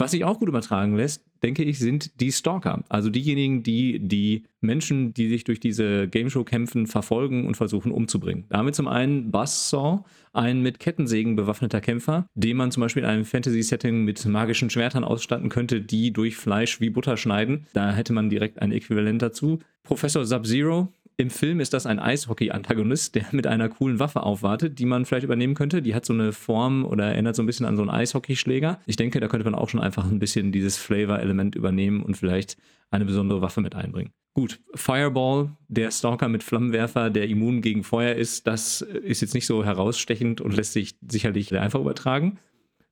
Was 0.00 0.12
sich 0.12 0.24
auch 0.24 0.38
gut 0.38 0.48
übertragen 0.48 0.96
lässt, 0.96 1.26
denke 1.42 1.62
ich, 1.62 1.78
sind 1.78 2.22
die 2.22 2.32
Stalker. 2.32 2.84
Also 2.88 3.10
diejenigen, 3.10 3.62
die 3.62 3.98
die 4.00 4.44
Menschen, 4.62 5.12
die 5.12 5.28
sich 5.28 5.44
durch 5.44 5.60
diese 5.60 6.08
Gameshow 6.08 6.42
kämpfen, 6.42 6.86
verfolgen 6.86 7.46
und 7.46 7.58
versuchen 7.58 7.92
umzubringen. 7.92 8.46
Da 8.48 8.56
haben 8.56 8.66
wir 8.66 8.72
zum 8.72 8.88
einen 8.88 9.30
Buzzsaw, 9.30 10.04
ein 10.32 10.62
mit 10.62 10.80
Kettensägen 10.80 11.36
bewaffneter 11.36 11.82
Kämpfer, 11.82 12.26
den 12.34 12.56
man 12.56 12.70
zum 12.70 12.80
Beispiel 12.80 13.02
in 13.02 13.10
einem 13.10 13.26
Fantasy-Setting 13.26 14.04
mit 14.04 14.24
magischen 14.24 14.70
Schwertern 14.70 15.04
ausstatten 15.04 15.50
könnte, 15.50 15.82
die 15.82 16.14
durch 16.14 16.34
Fleisch 16.34 16.80
wie 16.80 16.88
Butter 16.88 17.18
schneiden. 17.18 17.66
Da 17.74 17.92
hätte 17.92 18.14
man 18.14 18.30
direkt 18.30 18.62
ein 18.62 18.72
Äquivalent 18.72 19.20
dazu. 19.20 19.58
Professor 19.82 20.24
Sub-Zero, 20.24 20.88
im 21.20 21.30
Film 21.30 21.60
ist 21.60 21.74
das 21.74 21.86
ein 21.86 21.98
Eishockey-Antagonist, 21.98 23.14
der 23.14 23.26
mit 23.32 23.46
einer 23.46 23.68
coolen 23.68 23.98
Waffe 23.98 24.22
aufwartet, 24.22 24.78
die 24.78 24.86
man 24.86 25.04
vielleicht 25.04 25.24
übernehmen 25.24 25.54
könnte. 25.54 25.82
Die 25.82 25.94
hat 25.94 26.06
so 26.06 26.14
eine 26.14 26.32
Form 26.32 26.84
oder 26.84 27.04
erinnert 27.04 27.36
so 27.36 27.42
ein 27.42 27.46
bisschen 27.46 27.66
an 27.66 27.76
so 27.76 27.82
einen 27.82 27.90
Eishockeyschläger. 27.90 28.80
Ich 28.86 28.96
denke, 28.96 29.20
da 29.20 29.28
könnte 29.28 29.44
man 29.44 29.54
auch 29.54 29.68
schon 29.68 29.80
einfach 29.80 30.04
ein 30.04 30.18
bisschen 30.18 30.50
dieses 30.50 30.78
Flavor-Element 30.78 31.54
übernehmen 31.54 32.02
und 32.02 32.16
vielleicht 32.16 32.56
eine 32.90 33.04
besondere 33.04 33.42
Waffe 33.42 33.60
mit 33.60 33.74
einbringen. 33.74 34.12
Gut, 34.32 34.60
Fireball, 34.74 35.50
der 35.68 35.90
Stalker 35.90 36.28
mit 36.28 36.42
Flammenwerfer, 36.42 37.10
der 37.10 37.28
immun 37.28 37.60
gegen 37.60 37.84
Feuer 37.84 38.14
ist, 38.14 38.46
das 38.46 38.80
ist 38.80 39.20
jetzt 39.20 39.34
nicht 39.34 39.46
so 39.46 39.64
herausstechend 39.64 40.40
und 40.40 40.56
lässt 40.56 40.72
sich 40.72 40.96
sicherlich 41.06 41.56
einfach 41.58 41.80
übertragen. 41.80 42.38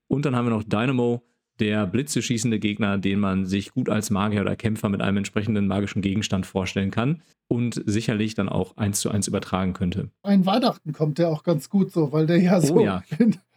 Und 0.07 0.27
dann 0.27 0.37
haben 0.37 0.47
wir 0.47 0.51
noch 0.51 0.65
Dynamo, 0.65 1.23
der 1.61 1.87
Blitze 1.87 2.23
schießende 2.23 2.59
Gegner, 2.59 2.99
den 2.99 3.21
man 3.21 3.47
sich 3.47 3.73
gut 3.73 3.89
als 3.89 4.11
Magier 4.11 4.41
oder 4.41 4.57
Kämpfer 4.57 4.89
mit 4.89 5.01
einem 5.01 5.19
entsprechenden 5.19 5.67
magischen 5.67 6.03
Gegenstand 6.03 6.47
vorstellen 6.47 6.91
kann 6.91 7.23
und 7.49 7.83
sicherlich 7.87 8.35
dann 8.35 8.49
auch 8.49 8.77
eins 8.77 9.01
zu 9.01 9.11
eins 9.11 9.27
übertragen 9.27 9.73
könnte. 9.73 10.11
Ein 10.23 10.47
Weihnachten 10.47 10.93
kommt 10.93 11.19
der 11.19 11.31
auch 11.31 11.43
ganz 11.43 11.71
gut 11.71 11.93
so, 11.93 12.13
weil 12.13 12.27
der 12.27 12.39
ja 12.39 12.59
oh 12.59 12.61
so, 12.61 12.81
ja. 12.81 13.03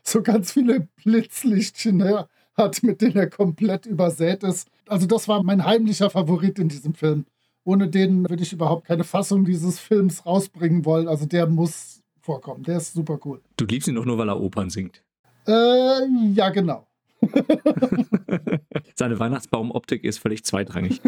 so 0.04 0.22
ganz 0.22 0.54
viele 0.54 0.88
Blitzlichtchen 1.04 1.98
ne, 1.98 2.28
hat, 2.56 2.84
mit 2.84 3.02
denen 3.02 3.18
er 3.18 3.30
komplett 3.30 3.86
übersät 3.86 4.44
ist. 4.44 4.70
Also 4.88 5.08
das 5.08 5.28
war 5.28 5.44
mein 5.44 5.66
heimlicher 5.66 6.10
Favorit 6.10 6.60
in 6.60 6.70
diesem 6.70 6.94
Film. 6.94 7.26
Ohne 7.64 7.90
den 7.90 8.28
würde 8.30 8.42
ich 8.42 8.54
überhaupt 8.54 8.88
keine 8.88 9.04
Fassung 9.04 9.46
dieses 9.46 9.80
Films 9.80 10.26
rausbringen 10.26 10.84
wollen. 10.86 11.08
Also 11.08 11.26
der 11.26 11.48
muss 11.48 12.02
vorkommen. 12.22 12.64
Der 12.64 12.78
ist 12.78 12.94
super 12.94 13.20
cool. 13.26 13.42
Du 13.58 13.66
liebst 13.66 13.88
ihn 13.88 13.96
doch 13.96 14.06
nur, 14.06 14.18
weil 14.18 14.30
er 14.30 14.40
Opern 14.40 14.70
singt. 14.70 15.04
Äh, 15.48 16.08
ja, 16.34 16.50
genau. 16.50 16.88
Seine 18.96 19.20
Weihnachtsbaumoptik 19.20 20.04
ist 20.04 20.20
völlig 20.20 20.44
zweitrangig. 20.44 21.02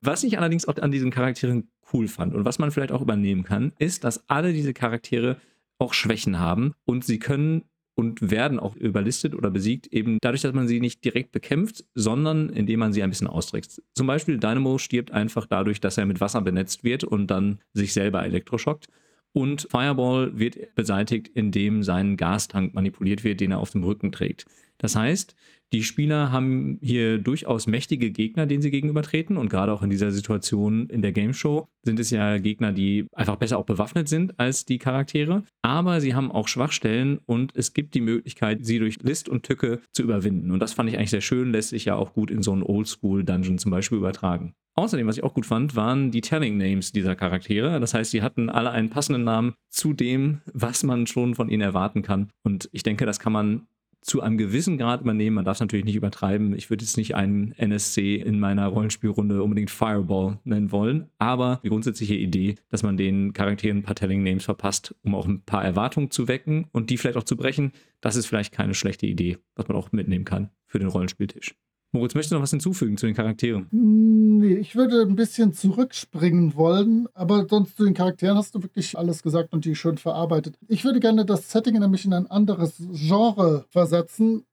Was 0.00 0.24
ich 0.24 0.38
allerdings 0.38 0.66
auch 0.66 0.76
an 0.78 0.90
diesen 0.90 1.10
Charakteren 1.10 1.70
cool 1.92 2.08
fand 2.08 2.34
und 2.34 2.44
was 2.44 2.58
man 2.58 2.70
vielleicht 2.70 2.92
auch 2.92 3.02
übernehmen 3.02 3.44
kann, 3.44 3.72
ist, 3.78 4.04
dass 4.04 4.28
alle 4.28 4.52
diese 4.52 4.72
Charaktere 4.72 5.36
auch 5.78 5.94
Schwächen 5.94 6.38
haben 6.38 6.74
und 6.84 7.04
sie 7.04 7.18
können 7.18 7.64
und 7.94 8.30
werden 8.30 8.58
auch 8.58 8.74
überlistet 8.76 9.34
oder 9.34 9.50
besiegt, 9.50 9.86
eben 9.88 10.18
dadurch, 10.20 10.42
dass 10.42 10.54
man 10.54 10.66
sie 10.66 10.80
nicht 10.80 11.04
direkt 11.04 11.32
bekämpft, 11.32 11.84
sondern 11.94 12.48
indem 12.48 12.80
man 12.80 12.92
sie 12.92 13.02
ein 13.02 13.10
bisschen 13.10 13.26
austrickst. 13.26 13.82
Zum 13.94 14.06
Beispiel 14.06 14.38
Dynamo 14.38 14.78
stirbt 14.78 15.10
einfach 15.10 15.46
dadurch, 15.46 15.80
dass 15.80 15.98
er 15.98 16.06
mit 16.06 16.20
Wasser 16.20 16.40
benetzt 16.40 16.84
wird 16.84 17.04
und 17.04 17.26
dann 17.26 17.60
sich 17.74 17.92
selber 17.92 18.24
elektroschockt. 18.24 18.86
Und 19.34 19.66
Fireball 19.70 20.38
wird 20.38 20.74
beseitigt, 20.74 21.28
indem 21.28 21.82
sein 21.82 22.16
Gastank 22.16 22.74
manipuliert 22.74 23.24
wird, 23.24 23.40
den 23.40 23.52
er 23.52 23.58
auf 23.58 23.70
dem 23.70 23.82
Rücken 23.82 24.12
trägt. 24.12 24.46
Das 24.82 24.96
heißt, 24.96 25.34
die 25.72 25.84
Spieler 25.84 26.30
haben 26.30 26.78
hier 26.82 27.16
durchaus 27.16 27.66
mächtige 27.66 28.10
Gegner, 28.10 28.44
denen 28.44 28.60
sie 28.60 28.70
gegenübertreten. 28.70 29.38
Und 29.38 29.48
gerade 29.48 29.72
auch 29.72 29.82
in 29.82 29.88
dieser 29.88 30.10
Situation 30.10 30.86
in 30.88 31.00
der 31.00 31.12
Game 31.12 31.32
Show 31.32 31.66
sind 31.82 31.98
es 31.98 32.10
ja 32.10 32.36
Gegner, 32.36 32.72
die 32.72 33.06
einfach 33.14 33.36
besser 33.36 33.56
auch 33.56 33.64
bewaffnet 33.64 34.06
sind 34.08 34.38
als 34.38 34.66
die 34.66 34.78
Charaktere. 34.78 35.44
Aber 35.62 36.02
sie 36.02 36.14
haben 36.14 36.30
auch 36.30 36.48
Schwachstellen 36.48 37.20
und 37.24 37.56
es 37.56 37.72
gibt 37.72 37.94
die 37.94 38.02
Möglichkeit, 38.02 38.66
sie 38.66 38.80
durch 38.80 39.00
List 39.02 39.30
und 39.30 39.44
Tücke 39.44 39.80
zu 39.92 40.02
überwinden. 40.02 40.50
Und 40.50 40.60
das 40.60 40.74
fand 40.74 40.90
ich 40.90 40.98
eigentlich 40.98 41.10
sehr 41.10 41.22
schön, 41.22 41.52
lässt 41.52 41.70
sich 41.70 41.86
ja 41.86 41.94
auch 41.94 42.12
gut 42.12 42.30
in 42.30 42.42
so 42.42 42.52
einen 42.52 42.62
Oldschool-Dungeon 42.62 43.56
zum 43.56 43.70
Beispiel 43.70 43.98
übertragen. 43.98 44.54
Außerdem, 44.74 45.06
was 45.06 45.18
ich 45.18 45.24
auch 45.24 45.34
gut 45.34 45.44
fand, 45.44 45.76
waren 45.76 46.10
die 46.10 46.22
Telling 46.22 46.56
Names 46.56 46.92
dieser 46.92 47.14
Charaktere. 47.14 47.78
Das 47.78 47.92
heißt, 47.92 48.10
sie 48.10 48.22
hatten 48.22 48.48
alle 48.48 48.70
einen 48.70 48.88
passenden 48.88 49.24
Namen 49.24 49.54
zu 49.68 49.92
dem, 49.92 50.40
was 50.52 50.82
man 50.82 51.06
schon 51.06 51.34
von 51.34 51.50
ihnen 51.50 51.60
erwarten 51.60 52.02
kann. 52.02 52.30
Und 52.42 52.70
ich 52.72 52.82
denke, 52.82 53.04
das 53.04 53.20
kann 53.20 53.32
man 53.32 53.66
zu 54.02 54.20
einem 54.20 54.36
gewissen 54.36 54.78
Grad 54.78 55.00
übernehmen. 55.00 55.36
Man 55.36 55.44
darf 55.44 55.56
es 55.56 55.60
natürlich 55.60 55.84
nicht 55.84 55.96
übertreiben. 55.96 56.54
Ich 56.54 56.68
würde 56.68 56.84
jetzt 56.84 56.96
nicht 56.96 57.14
einen 57.14 57.52
NSC 57.52 58.16
in 58.16 58.38
meiner 58.38 58.66
Rollenspielrunde 58.66 59.42
unbedingt 59.42 59.70
Fireball 59.70 60.38
nennen 60.44 60.72
wollen, 60.72 61.08
aber 61.18 61.60
die 61.64 61.68
grundsätzliche 61.68 62.14
Idee, 62.14 62.56
dass 62.68 62.82
man 62.82 62.96
den 62.96 63.32
Charakteren 63.32 63.78
ein 63.78 63.82
paar 63.82 63.94
Telling 63.94 64.22
Names 64.22 64.44
verpasst, 64.44 64.94
um 65.02 65.14
auch 65.14 65.26
ein 65.26 65.42
paar 65.42 65.64
Erwartungen 65.64 66.10
zu 66.10 66.28
wecken 66.28 66.66
und 66.72 66.90
die 66.90 66.98
vielleicht 66.98 67.16
auch 67.16 67.24
zu 67.24 67.36
brechen, 67.36 67.72
das 68.00 68.16
ist 68.16 68.26
vielleicht 68.26 68.52
keine 68.52 68.74
schlechte 68.74 69.06
Idee, 69.06 69.38
was 69.54 69.68
man 69.68 69.76
auch 69.76 69.92
mitnehmen 69.92 70.24
kann 70.24 70.50
für 70.66 70.78
den 70.78 70.88
Rollenspieltisch. 70.88 71.54
Moritz, 71.94 72.14
möchtest 72.14 72.32
du 72.32 72.36
noch 72.36 72.42
was 72.42 72.50
hinzufügen 72.50 72.96
zu 72.96 73.04
den 73.04 73.14
Charakteren? 73.14 73.68
Nee, 73.70 74.54
ich 74.54 74.74
würde 74.74 75.02
ein 75.02 75.14
bisschen 75.14 75.52
zurückspringen 75.52 76.54
wollen, 76.54 77.06
aber 77.12 77.46
sonst 77.46 77.76
zu 77.76 77.84
den 77.84 77.92
Charakteren 77.92 78.38
hast 78.38 78.54
du 78.54 78.62
wirklich 78.62 78.96
alles 78.96 79.22
gesagt 79.22 79.52
und 79.52 79.66
die 79.66 79.76
schön 79.76 79.98
verarbeitet. 79.98 80.56
Ich 80.68 80.84
würde 80.84 81.00
gerne 81.00 81.26
das 81.26 81.50
Setting 81.50 81.78
nämlich 81.78 82.06
in 82.06 82.14
ein 82.14 82.30
anderes 82.30 82.82
Genre 82.92 83.66
versetzen. 83.68 84.46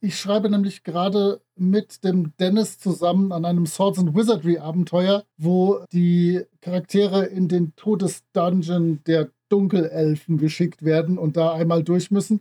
Ich 0.00 0.18
schreibe 0.18 0.48
nämlich 0.48 0.84
gerade 0.84 1.40
mit 1.54 2.02
dem 2.02 2.32
Dennis 2.40 2.78
zusammen 2.78 3.30
an 3.30 3.44
einem 3.44 3.66
Swords 3.66 3.98
and 3.98 4.14
Wizardry 4.14 4.56
Abenteuer, 4.56 5.24
wo 5.36 5.80
die 5.92 6.42
Charaktere 6.62 7.26
in 7.26 7.48
den 7.48 7.74
Todesdungeon 7.76 9.00
der 9.06 9.30
Dunkelelfen 9.50 10.38
geschickt 10.38 10.82
werden 10.82 11.18
und 11.18 11.36
da 11.36 11.52
einmal 11.52 11.82
durch 11.84 12.10
müssen. 12.10 12.40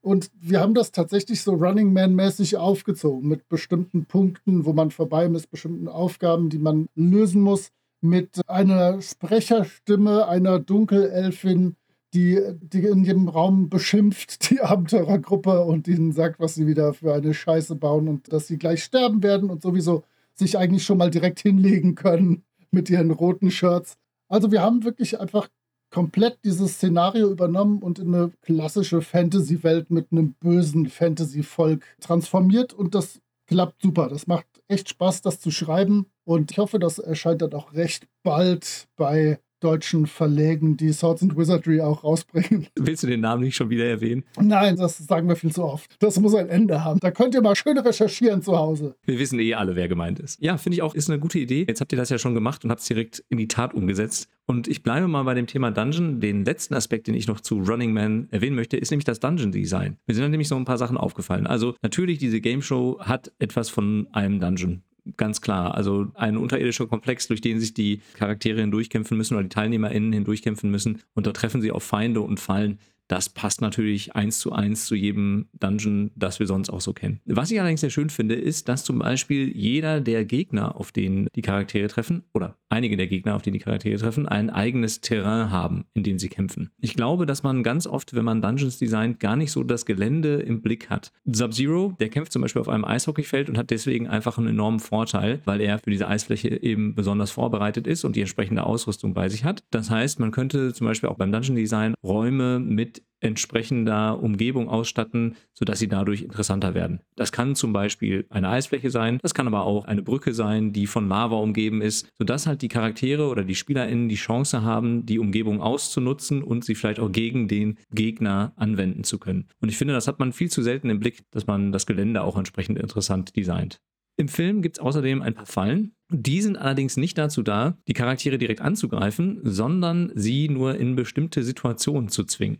Und 0.00 0.30
wir 0.40 0.60
haben 0.60 0.74
das 0.74 0.92
tatsächlich 0.92 1.42
so 1.42 1.52
Running 1.54 1.92
Man-mäßig 1.92 2.56
aufgezogen 2.56 3.28
mit 3.28 3.48
bestimmten 3.48 4.04
Punkten, 4.04 4.64
wo 4.64 4.72
man 4.72 4.90
vorbei 4.90 5.28
mit 5.28 5.50
bestimmten 5.50 5.88
Aufgaben, 5.88 6.50
die 6.50 6.58
man 6.58 6.88
lösen 6.94 7.42
muss, 7.42 7.70
mit 8.00 8.40
einer 8.48 9.02
Sprecherstimme 9.02 10.28
einer 10.28 10.60
Dunkelelfin, 10.60 11.76
die, 12.14 12.40
die 12.60 12.84
in 12.84 13.04
jedem 13.04 13.28
Raum 13.28 13.68
beschimpft, 13.68 14.50
die 14.50 14.60
Abenteurergruppe 14.62 15.64
und 15.64 15.88
ihnen 15.88 16.12
sagt, 16.12 16.40
was 16.40 16.54
sie 16.54 16.66
wieder 16.66 16.94
für 16.94 17.14
eine 17.14 17.34
Scheiße 17.34 17.74
bauen 17.74 18.08
und 18.08 18.32
dass 18.32 18.46
sie 18.46 18.58
gleich 18.58 18.84
sterben 18.84 19.22
werden 19.22 19.50
und 19.50 19.62
sowieso 19.62 20.04
sich 20.34 20.56
eigentlich 20.56 20.84
schon 20.84 20.98
mal 20.98 21.10
direkt 21.10 21.40
hinlegen 21.40 21.96
können 21.96 22.44
mit 22.70 22.88
ihren 22.88 23.10
roten 23.10 23.50
Shirts. 23.50 23.96
Also 24.28 24.52
wir 24.52 24.62
haben 24.62 24.84
wirklich 24.84 25.20
einfach 25.20 25.48
komplett 25.90 26.38
dieses 26.44 26.74
Szenario 26.74 27.30
übernommen 27.30 27.82
und 27.82 27.98
in 27.98 28.14
eine 28.14 28.32
klassische 28.42 29.02
Fantasy-Welt 29.02 29.90
mit 29.90 30.12
einem 30.12 30.34
bösen 30.34 30.86
Fantasy-Volk 30.88 31.84
transformiert 32.00 32.72
und 32.72 32.94
das 32.94 33.20
klappt 33.46 33.82
super. 33.82 34.08
Das 34.08 34.26
macht 34.26 34.46
echt 34.68 34.90
Spaß, 34.90 35.22
das 35.22 35.40
zu 35.40 35.50
schreiben 35.50 36.06
und 36.24 36.50
ich 36.50 36.58
hoffe, 36.58 36.78
das 36.78 36.98
erscheint 36.98 37.42
dann 37.42 37.54
auch 37.54 37.72
recht 37.72 38.06
bald 38.22 38.88
bei 38.96 39.40
deutschen 39.60 40.06
Verlegen, 40.06 40.76
die 40.76 40.92
Swords 40.92 41.22
and 41.22 41.36
Wizardry 41.36 41.80
auch 41.80 42.04
rausbringen. 42.04 42.66
Willst 42.76 43.02
du 43.02 43.06
den 43.06 43.20
Namen 43.20 43.42
nicht 43.42 43.56
schon 43.56 43.70
wieder 43.70 43.84
erwähnen? 43.84 44.24
Nein, 44.40 44.76
das 44.76 44.98
sagen 44.98 45.28
wir 45.28 45.36
viel 45.36 45.52
zu 45.52 45.64
oft. 45.64 45.96
Das 45.98 46.18
muss 46.20 46.34
ein 46.34 46.48
Ende 46.48 46.84
haben. 46.84 47.00
Da 47.00 47.10
könnt 47.10 47.34
ihr 47.34 47.42
mal 47.42 47.56
schön 47.56 47.78
recherchieren 47.78 48.42
zu 48.42 48.56
Hause. 48.56 48.94
Wir 49.04 49.18
wissen 49.18 49.38
eh 49.40 49.54
alle, 49.54 49.76
wer 49.76 49.88
gemeint 49.88 50.18
ist. 50.20 50.40
Ja, 50.40 50.56
finde 50.56 50.76
ich 50.76 50.82
auch, 50.82 50.94
ist 50.94 51.10
eine 51.10 51.18
gute 51.18 51.38
Idee. 51.38 51.64
Jetzt 51.68 51.80
habt 51.80 51.92
ihr 51.92 51.98
das 51.98 52.10
ja 52.10 52.18
schon 52.18 52.34
gemacht 52.34 52.64
und 52.64 52.70
habt 52.70 52.80
es 52.80 52.86
direkt 52.86 53.24
in 53.28 53.38
die 53.38 53.48
Tat 53.48 53.74
umgesetzt. 53.74 54.28
Und 54.46 54.66
ich 54.66 54.82
bleibe 54.82 55.08
mal 55.08 55.24
bei 55.24 55.34
dem 55.34 55.46
Thema 55.46 55.70
Dungeon. 55.70 56.20
Den 56.20 56.44
letzten 56.44 56.74
Aspekt, 56.74 57.06
den 57.06 57.14
ich 57.14 57.26
noch 57.26 57.40
zu 57.40 57.58
Running 57.58 57.92
Man 57.92 58.28
erwähnen 58.30 58.56
möchte, 58.56 58.76
ist 58.76 58.90
nämlich 58.90 59.04
das 59.04 59.20
Dungeon 59.20 59.52
Design. 59.52 59.98
Mir 60.06 60.14
sind 60.14 60.22
dann 60.22 60.30
nämlich 60.30 60.48
so 60.48 60.56
ein 60.56 60.64
paar 60.64 60.78
Sachen 60.78 60.96
aufgefallen. 60.96 61.46
Also 61.46 61.74
natürlich, 61.82 62.18
diese 62.18 62.40
Game 62.40 62.62
Show 62.62 62.98
hat 63.00 63.32
etwas 63.38 63.68
von 63.68 64.08
einem 64.12 64.40
Dungeon 64.40 64.82
ganz 65.16 65.40
klar. 65.40 65.74
Also 65.74 66.08
ein 66.14 66.36
unterirdischer 66.36 66.86
Komplex, 66.86 67.28
durch 67.28 67.40
den 67.40 67.60
sich 67.60 67.74
die 67.74 68.00
Charaktere 68.14 68.60
hindurchkämpfen 68.60 69.16
müssen 69.16 69.34
oder 69.34 69.44
die 69.44 69.48
TeilnehmerInnen 69.48 70.12
hindurchkämpfen 70.12 70.70
müssen. 70.70 71.02
Und 71.14 71.26
da 71.26 71.32
treffen 71.32 71.60
sie 71.60 71.72
auf 71.72 71.82
Feinde 71.82 72.20
und 72.20 72.40
Fallen, 72.40 72.78
das 73.08 73.30
passt 73.30 73.60
natürlich 73.60 74.14
eins 74.14 74.38
zu 74.38 74.52
eins 74.52 74.86
zu 74.86 74.94
jedem 74.94 75.48
Dungeon, 75.58 76.10
das 76.14 76.38
wir 76.38 76.46
sonst 76.46 76.70
auch 76.70 76.80
so 76.80 76.92
kennen. 76.92 77.20
Was 77.24 77.50
ich 77.50 77.58
allerdings 77.58 77.80
sehr 77.80 77.90
schön 77.90 78.10
finde, 78.10 78.34
ist, 78.34 78.68
dass 78.68 78.84
zum 78.84 78.98
Beispiel 78.98 79.48
jeder 79.56 80.00
der 80.00 80.24
Gegner, 80.24 80.76
auf 80.76 80.92
den 80.92 81.28
die 81.34 81.42
Charaktere 81.42 81.88
treffen, 81.88 82.24
oder 82.34 82.56
einige 82.68 82.96
der 82.96 83.06
Gegner, 83.06 83.34
auf 83.34 83.42
die 83.42 83.50
die 83.50 83.58
Charaktere 83.58 83.98
treffen, 83.98 84.28
ein 84.28 84.50
eigenes 84.50 85.00
Terrain 85.00 85.50
haben, 85.50 85.86
in 85.94 86.02
dem 86.02 86.18
sie 86.18 86.28
kämpfen. 86.28 86.70
Ich 86.80 86.94
glaube, 86.94 87.26
dass 87.26 87.42
man 87.42 87.62
ganz 87.62 87.86
oft, 87.86 88.14
wenn 88.14 88.24
man 88.24 88.42
Dungeons 88.42 88.78
designt, 88.78 89.20
gar 89.20 89.36
nicht 89.36 89.52
so 89.52 89.62
das 89.64 89.86
Gelände 89.86 90.36
im 90.36 90.60
Blick 90.60 90.90
hat. 90.90 91.12
Sub-Zero, 91.24 91.94
der 91.98 92.10
kämpft 92.10 92.32
zum 92.32 92.42
Beispiel 92.42 92.60
auf 92.60 92.68
einem 92.68 92.84
Eishockeyfeld 92.84 93.48
und 93.48 93.56
hat 93.56 93.70
deswegen 93.70 94.06
einfach 94.06 94.36
einen 94.36 94.48
enormen 94.48 94.80
Vorteil, 94.80 95.40
weil 95.46 95.60
er 95.60 95.78
für 95.78 95.90
diese 95.90 96.08
Eisfläche 96.08 96.62
eben 96.62 96.94
besonders 96.94 97.30
vorbereitet 97.30 97.86
ist 97.86 98.04
und 98.04 98.16
die 98.16 98.20
entsprechende 98.20 98.64
Ausrüstung 98.64 99.14
bei 99.14 99.28
sich 99.28 99.44
hat. 99.44 99.64
Das 99.70 99.90
heißt, 99.90 100.20
man 100.20 100.30
könnte 100.30 100.74
zum 100.74 100.86
Beispiel 100.86 101.08
auch 101.08 101.16
beim 101.16 101.32
Dungeon 101.32 101.56
Design 101.56 101.94
Räume 102.02 102.58
mit 102.58 102.97
entsprechender 103.20 104.22
Umgebung 104.22 104.68
ausstatten, 104.68 105.36
sodass 105.52 105.78
sie 105.78 105.88
dadurch 105.88 106.22
interessanter 106.22 106.74
werden. 106.74 107.00
Das 107.16 107.32
kann 107.32 107.54
zum 107.54 107.72
Beispiel 107.72 108.26
eine 108.30 108.48
Eisfläche 108.48 108.90
sein, 108.90 109.18
das 109.22 109.34
kann 109.34 109.46
aber 109.46 109.64
auch 109.64 109.86
eine 109.86 110.02
Brücke 110.02 110.34
sein, 110.34 110.72
die 110.72 110.86
von 110.86 111.08
Lava 111.08 111.36
umgeben 111.36 111.82
ist, 111.82 112.08
sodass 112.16 112.46
halt 112.46 112.62
die 112.62 112.68
Charaktere 112.68 113.28
oder 113.28 113.44
die 113.44 113.54
SpielerInnen 113.54 114.08
die 114.08 114.14
Chance 114.14 114.62
haben, 114.62 115.04
die 115.04 115.18
Umgebung 115.18 115.60
auszunutzen 115.60 116.42
und 116.42 116.64
sie 116.64 116.74
vielleicht 116.74 117.00
auch 117.00 117.10
gegen 117.10 117.48
den 117.48 117.78
Gegner 117.90 118.52
anwenden 118.56 119.04
zu 119.04 119.18
können. 119.18 119.48
Und 119.60 119.68
ich 119.68 119.76
finde, 119.76 119.94
das 119.94 120.06
hat 120.06 120.18
man 120.18 120.32
viel 120.32 120.50
zu 120.50 120.62
selten 120.62 120.90
im 120.90 121.00
Blick, 121.00 121.24
dass 121.30 121.46
man 121.46 121.72
das 121.72 121.86
Gelände 121.86 122.22
auch 122.22 122.36
entsprechend 122.36 122.78
interessant 122.78 123.34
designt. 123.36 123.80
Im 124.16 124.26
Film 124.26 124.62
gibt 124.62 124.78
es 124.78 124.82
außerdem 124.82 125.22
ein 125.22 125.34
paar 125.34 125.46
Fallen. 125.46 125.94
Die 126.10 126.40
sind 126.40 126.56
allerdings 126.56 126.96
nicht 126.96 127.16
dazu 127.18 127.42
da, 127.42 127.78
die 127.86 127.92
Charaktere 127.92 128.36
direkt 128.36 128.60
anzugreifen, 128.60 129.38
sondern 129.44 130.10
sie 130.14 130.48
nur 130.48 130.74
in 130.76 130.96
bestimmte 130.96 131.44
Situationen 131.44 132.08
zu 132.08 132.24
zwingen. 132.24 132.58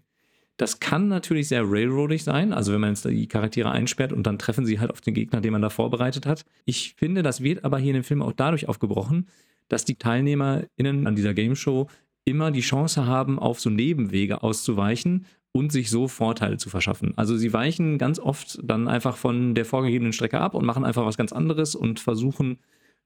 Das 0.58 0.80
kann 0.80 1.06
natürlich 1.06 1.46
sehr 1.46 1.62
railroadig 1.64 2.24
sein, 2.24 2.52
also 2.52 2.72
wenn 2.72 2.80
man 2.80 2.90
jetzt 2.90 3.04
die 3.04 3.28
Charaktere 3.28 3.70
einsperrt 3.70 4.12
und 4.12 4.26
dann 4.26 4.40
treffen 4.40 4.66
sie 4.66 4.80
halt 4.80 4.90
auf 4.90 5.00
den 5.00 5.14
Gegner, 5.14 5.40
den 5.40 5.52
man 5.52 5.62
da 5.62 5.70
vorbereitet 5.70 6.26
hat. 6.26 6.44
Ich 6.64 6.94
finde, 6.96 7.22
das 7.22 7.42
wird 7.42 7.64
aber 7.64 7.78
hier 7.78 7.90
in 7.90 8.00
dem 8.00 8.04
Film 8.04 8.22
auch 8.22 8.32
dadurch 8.32 8.68
aufgebrochen, 8.68 9.28
dass 9.68 9.84
die 9.84 9.94
TeilnehmerInnen 9.94 11.06
an 11.06 11.14
dieser 11.14 11.32
Game 11.32 11.54
Show 11.54 11.86
immer 12.24 12.50
die 12.50 12.60
Chance 12.60 13.06
haben, 13.06 13.38
auf 13.38 13.60
so 13.60 13.70
Nebenwege 13.70 14.42
auszuweichen 14.42 15.26
und 15.52 15.70
sich 15.70 15.90
so 15.90 16.08
Vorteile 16.08 16.56
zu 16.56 16.70
verschaffen. 16.70 17.12
Also 17.16 17.36
sie 17.36 17.52
weichen 17.52 17.96
ganz 17.96 18.18
oft 18.18 18.58
dann 18.62 18.88
einfach 18.88 19.16
von 19.16 19.54
der 19.54 19.64
vorgegebenen 19.64 20.12
Strecke 20.12 20.40
ab 20.40 20.54
und 20.54 20.66
machen 20.66 20.84
einfach 20.84 21.06
was 21.06 21.16
ganz 21.16 21.32
anderes 21.32 21.76
und 21.76 22.00
versuchen 22.00 22.58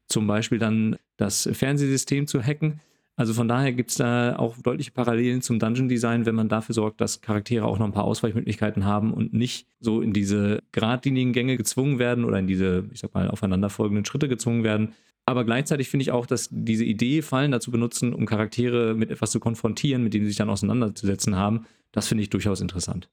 zum 0.08 0.26
Beispiel 0.26 0.58
dann 0.58 0.96
das 1.18 1.48
Fernsehsystem 1.52 2.26
zu 2.26 2.42
hacken 2.42 2.80
also 3.16 3.34
von 3.34 3.46
daher 3.46 3.72
gibt 3.72 3.90
es 3.90 3.96
da 3.96 4.36
auch 4.36 4.56
deutliche 4.58 4.90
Parallelen 4.90 5.42
zum 5.42 5.58
Dungeon 5.58 5.88
Design, 5.88 6.24
wenn 6.24 6.34
man 6.34 6.48
dafür 6.48 6.74
sorgt, 6.74 7.00
dass 7.00 7.20
Charaktere 7.20 7.66
auch 7.66 7.78
noch 7.78 7.86
ein 7.86 7.92
paar 7.92 8.04
Ausweichmöglichkeiten 8.04 8.84
haben 8.84 9.12
und 9.12 9.34
nicht 9.34 9.66
so 9.80 10.00
in 10.00 10.12
diese 10.12 10.60
geradlinigen 10.72 11.32
Gänge 11.32 11.56
gezwungen 11.56 11.98
werden 11.98 12.24
oder 12.24 12.38
in 12.38 12.46
diese, 12.46 12.84
ich 12.92 13.00
sag 13.00 13.12
mal, 13.12 13.28
aufeinanderfolgenden 13.30 14.06
Schritte 14.06 14.28
gezwungen 14.28 14.64
werden. 14.64 14.94
Aber 15.26 15.44
gleichzeitig 15.44 15.88
finde 15.88 16.02
ich 16.02 16.10
auch, 16.10 16.26
dass 16.26 16.48
diese 16.50 16.84
Idee, 16.84 17.22
Fallen 17.22 17.52
dazu 17.52 17.70
benutzen, 17.70 18.14
um 18.14 18.26
Charaktere 18.26 18.94
mit 18.94 19.10
etwas 19.10 19.30
zu 19.30 19.40
konfrontieren, 19.40 20.02
mit 20.02 20.14
denen 20.14 20.24
sie 20.24 20.30
sich 20.30 20.38
dann 20.38 20.50
auseinanderzusetzen 20.50 21.36
haben, 21.36 21.66
das 21.92 22.08
finde 22.08 22.22
ich 22.22 22.30
durchaus 22.30 22.60
interessant. 22.60 23.08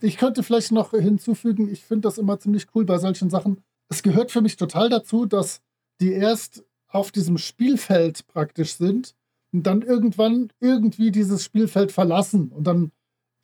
Ich 0.00 0.16
könnte 0.16 0.42
vielleicht 0.42 0.72
noch 0.72 0.90
hinzufügen, 0.90 1.70
ich 1.70 1.84
finde 1.84 2.08
das 2.08 2.18
immer 2.18 2.40
ziemlich 2.40 2.66
cool 2.74 2.84
bei 2.84 2.98
solchen 2.98 3.30
Sachen. 3.30 3.60
Es 3.88 4.02
gehört 4.02 4.32
für 4.32 4.40
mich 4.40 4.56
total 4.56 4.88
dazu, 4.88 5.26
dass 5.26 5.60
die 6.00 6.12
erst 6.12 6.64
auf 6.88 7.12
diesem 7.12 7.38
Spielfeld 7.38 8.26
praktisch 8.26 8.72
sind 8.72 9.14
und 9.52 9.66
dann 9.66 9.82
irgendwann 9.82 10.48
irgendwie 10.60 11.10
dieses 11.10 11.44
Spielfeld 11.44 11.92
verlassen 11.92 12.50
und 12.50 12.66
dann, 12.66 12.90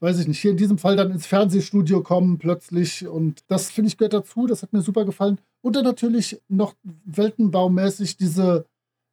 weiß 0.00 0.20
ich 0.20 0.28
nicht, 0.28 0.40
hier 0.40 0.52
in 0.52 0.56
diesem 0.56 0.78
Fall 0.78 0.96
dann 0.96 1.10
ins 1.10 1.26
Fernsehstudio 1.26 2.02
kommen 2.02 2.38
plötzlich. 2.38 3.06
Und 3.06 3.42
das 3.48 3.70
finde 3.70 3.88
ich 3.88 3.98
gehört 3.98 4.14
dazu, 4.14 4.46
das 4.46 4.62
hat 4.62 4.72
mir 4.72 4.80
super 4.82 5.04
gefallen. 5.04 5.38
Und 5.60 5.76
dann 5.76 5.84
natürlich 5.84 6.40
noch 6.48 6.74
weltenbaumäßig 6.82 8.16
diese, 8.16 8.66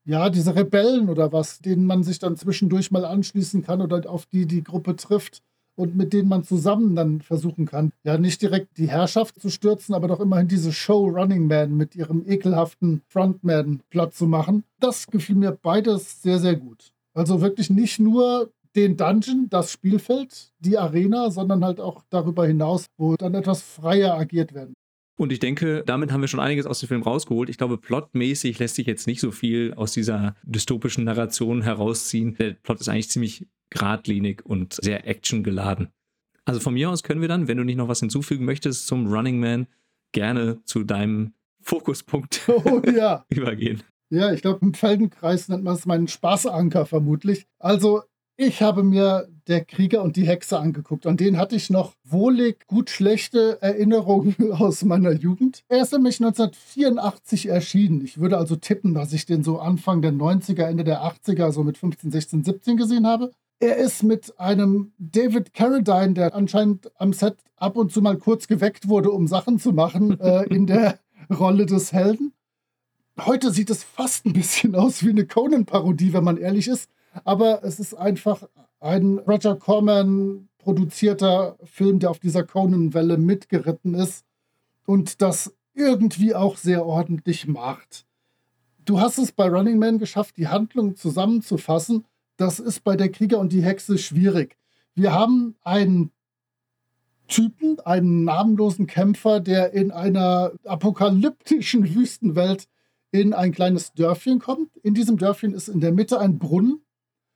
ja, 0.06 0.30
diese 0.30 0.56
Rebellen 0.56 1.10
oder 1.10 1.34
was, 1.34 1.60
denen 1.60 1.86
man 1.86 2.04
sich 2.04 2.20
dann 2.20 2.38
zwischendurch 2.38 2.92
mal 2.92 3.06
anschließen 3.06 3.64
kann 3.64 3.82
oder 3.82 4.10
auf 4.10 4.26
die 4.28 4.46
die 4.46 4.64
Gruppe 4.64 4.96
trifft. 4.96 5.42
Und 5.76 5.96
mit 5.96 6.14
denen 6.14 6.30
man 6.30 6.44
zusammen 6.44 6.96
dann 6.96 7.22
versuchen 7.22 7.66
kann, 7.66 7.92
ja 8.04 8.18
nicht 8.18 8.42
direkt 8.42 8.78
die 8.78 8.90
Herrschaft 8.90 9.40
zu 9.40 9.50
stürzen, 9.50 9.94
aber 9.94 10.08
doch 10.08 10.20
immerhin 10.20 10.48
diese 10.48 10.72
Show 10.72 11.08
Running 11.08 11.48
Man 11.48 11.76
mit 11.76 11.96
ihrem 11.96 12.24
ekelhaften 12.28 13.02
Frontman 13.08 13.82
platt 13.90 14.14
zu 14.14 14.28
machen. 14.28 14.64
Das 14.80 15.08
gefiel 15.08 15.36
mir 15.36 15.52
beides 15.52 16.22
sehr, 16.22 16.40
sehr 16.40 16.56
gut. 16.56 16.92
Also 17.14 17.42
wirklich 17.42 17.70
nicht 17.70 18.00
nur 18.00 18.52
den 18.76 18.98
Dungeon, 18.98 19.48
das 19.50 19.72
Spielfeld, 19.72 20.52
die 20.60 20.78
Arena, 20.78 21.32
sondern 21.32 21.64
halt 21.64 21.80
auch 21.80 22.04
darüber 22.10 22.46
hinaus, 22.46 22.88
wo 22.98 23.16
dann 23.16 23.34
etwas 23.34 23.62
freier 23.62 24.16
agiert 24.16 24.54
werden. 24.54 24.74
Und 25.18 25.32
ich 25.32 25.40
denke, 25.40 25.84
damit 25.86 26.12
haben 26.12 26.20
wir 26.20 26.28
schon 26.28 26.42
einiges 26.42 26.66
aus 26.66 26.82
dem 26.82 26.90
Film 26.90 27.02
rausgeholt. 27.02 27.50
Ich 27.50 27.58
glaube, 27.58 27.78
plotmäßig 27.78 28.60
lässt 28.60 28.76
sich 28.76 28.86
jetzt 28.86 29.08
nicht 29.08 29.22
so 29.22 29.32
viel 29.32 29.74
aus 29.76 29.94
dieser 29.94 30.36
dystopischen 30.44 31.06
Narration 31.06 31.62
herausziehen. 31.62 32.36
Der 32.38 32.52
Plot 32.52 32.82
ist 32.82 32.90
eigentlich 32.90 33.10
ziemlich 33.10 33.48
geradlinig 33.76 34.46
und 34.46 34.74
sehr 34.82 35.08
actiongeladen. 35.08 35.90
Also 36.46 36.60
von 36.60 36.74
mir 36.74 36.90
aus 36.90 37.04
können 37.04 37.22
wir 37.22 37.28
dann, 37.28 37.48
wenn 37.48 37.58
du 37.58 37.64
nicht 37.64 37.78
noch 37.78 37.88
was 37.88 38.00
hinzufügen 38.00 38.46
möchtest 38.46 38.88
zum 38.88 39.08
Running 39.08 39.40
Man, 39.40 39.68
gerne 40.12 40.64
zu 40.66 40.84
deinem 40.84 41.34
Fokuspunkt 41.62 42.42
oh, 42.48 42.82
ja. 42.96 43.26
übergehen. 43.30 43.84
Ja, 44.10 44.32
ich 44.32 44.42
glaube, 44.42 44.60
im 44.62 44.74
Feldenkreis 44.74 45.50
nennt 45.50 45.64
man 45.64 45.76
es 45.76 45.86
meinen 45.86 46.08
Spaßanker 46.08 46.86
vermutlich. 46.86 47.48
Also 47.60 48.04
ich 48.38 48.62
habe 48.62 48.84
mir 48.84 49.28
Der 49.48 49.64
Krieger 49.64 50.04
und 50.04 50.16
die 50.16 50.28
Hexe 50.28 50.60
angeguckt. 50.60 51.06
An 51.06 51.18
den 51.18 51.38
hatte 51.38 51.56
ich 51.56 51.70
noch 51.70 51.94
wohlig, 52.04 52.66
gut 52.68 52.90
schlechte 52.90 53.62
Erinnerungen 53.62 54.36
aus 54.52 54.84
meiner 54.84 55.12
Jugend. 55.12 55.64
Er 55.68 55.82
ist 55.82 55.94
nämlich 55.94 56.20
1984 56.20 57.48
erschienen. 57.48 58.04
Ich 58.04 58.20
würde 58.20 58.38
also 58.38 58.56
tippen, 58.56 58.94
dass 58.94 59.14
ich 59.14 59.26
den 59.26 59.44
so 59.44 59.60
Anfang 59.60 60.02
der 60.02 60.12
90er, 60.12 60.64
Ende 60.64 60.84
der 60.84 61.04
80er, 61.04 61.52
so 61.52 61.64
mit 61.64 61.78
15, 61.78 62.12
16, 62.12 62.44
17 62.44 62.78
gesehen 62.78 63.08
habe. 63.08 63.32
Er 63.60 63.78
ist 63.78 64.04
mit 64.04 64.40
einem 64.40 64.92
David 64.98 65.54
Carradine, 65.54 66.14
der 66.14 66.36
anscheinend 66.36 66.92
am 67.00 67.14
Set 67.14 67.38
ab 67.56 67.78
und 67.78 67.92
zu 67.92 68.02
mal 68.02 68.18
kurz 68.18 68.48
geweckt 68.48 68.88
wurde, 68.90 69.12
um 69.12 69.28
Sachen 69.28 69.60
zu 69.60 69.72
machen, 69.72 70.20
äh, 70.20 70.44
in 70.44 70.68
der 70.68 71.00
Rolle 71.34 71.66
des 71.66 71.94
Helden. 71.94 72.34
Heute 73.20 73.52
sieht 73.52 73.70
es 73.70 73.84
fast 73.84 74.26
ein 74.26 74.34
bisschen 74.34 74.76
aus 74.76 75.04
wie 75.04 75.10
eine 75.10 75.26
Conan-Parodie, 75.26 76.12
wenn 76.14 76.24
man 76.24 76.38
ehrlich 76.38 76.68
ist 76.68 76.90
aber 77.24 77.64
es 77.64 77.80
ist 77.80 77.94
einfach 77.94 78.44
ein 78.80 79.20
Roger 79.20 79.56
Corman 79.56 80.50
produzierter 80.58 81.58
Film, 81.64 82.00
der 82.00 82.10
auf 82.10 82.20
dieser 82.20 82.44
Conan-Welle 82.44 83.18
mitgeritten 83.18 83.94
ist 83.94 84.26
und 84.86 85.22
das 85.22 85.56
irgendwie 85.74 86.36
auch 86.36 86.58
sehr 86.58 86.86
ordentlich 86.86 87.48
macht. 87.48 88.06
Du 88.84 89.00
hast 89.00 89.18
es 89.18 89.32
bei 89.32 89.48
Running 89.48 89.80
Man 89.80 90.00
geschafft, 90.00 90.38
die 90.38 90.48
Handlung 90.48 90.96
zusammenzufassen. 90.96 92.06
Das 92.38 92.60
ist 92.60 92.84
bei 92.84 92.96
der 92.96 93.10
Krieger 93.10 93.40
und 93.40 93.54
die 93.54 93.64
Hexe 93.64 93.98
schwierig. 93.98 94.58
Wir 94.94 95.14
haben 95.14 95.56
einen 95.62 96.12
Typen, 97.28 97.80
einen 97.80 98.24
namenlosen 98.24 98.88
Kämpfer, 98.88 99.40
der 99.40 99.74
in 99.74 99.92
einer 99.92 100.52
apokalyptischen 100.64 101.96
Wüstenwelt 101.96 102.68
in 103.12 103.34
ein 103.34 103.52
kleines 103.52 103.94
Dörfchen 103.94 104.40
kommt. 104.40 104.76
In 104.78 104.94
diesem 104.94 105.18
Dörfchen 105.18 105.54
ist 105.54 105.70
in 105.70 105.80
der 105.80 105.92
Mitte 105.92 106.20
ein 106.20 106.38
Brunnen 106.38 106.86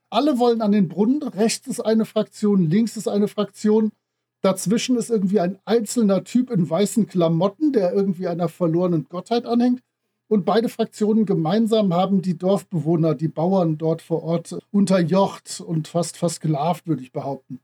alle 0.09 0.39
wollen 0.39 0.61
an 0.61 0.71
den 0.71 0.87
Brunnen. 0.87 1.21
Rechts 1.21 1.67
ist 1.67 1.81
eine 1.81 2.05
Fraktion, 2.05 2.69
links 2.69 2.97
ist 2.97 3.07
eine 3.07 3.27
Fraktion. 3.27 3.91
Dazwischen 4.41 4.95
ist 4.95 5.09
irgendwie 5.09 5.39
ein 5.39 5.59
einzelner 5.65 6.23
Typ 6.23 6.49
in 6.49 6.69
weißen 6.69 7.07
Klamotten, 7.07 7.73
der 7.73 7.93
irgendwie 7.93 8.27
einer 8.27 8.49
verlorenen 8.49 9.05
Gottheit 9.09 9.45
anhängt. 9.45 9.81
Und 10.29 10.45
beide 10.45 10.69
Fraktionen 10.69 11.25
gemeinsam 11.25 11.91
haben 11.91 12.21
die 12.21 12.37
Dorfbewohner, 12.37 13.15
die 13.15 13.27
Bauern 13.27 13.79
dort 13.79 14.03
vor 14.03 14.23
Ort 14.23 14.59
unterjocht 14.71 15.59
und 15.59 15.87
fast 15.87 16.17
versklavt, 16.17 16.85
würde 16.87 17.01
ich 17.01 17.11
behaupten. 17.11 17.59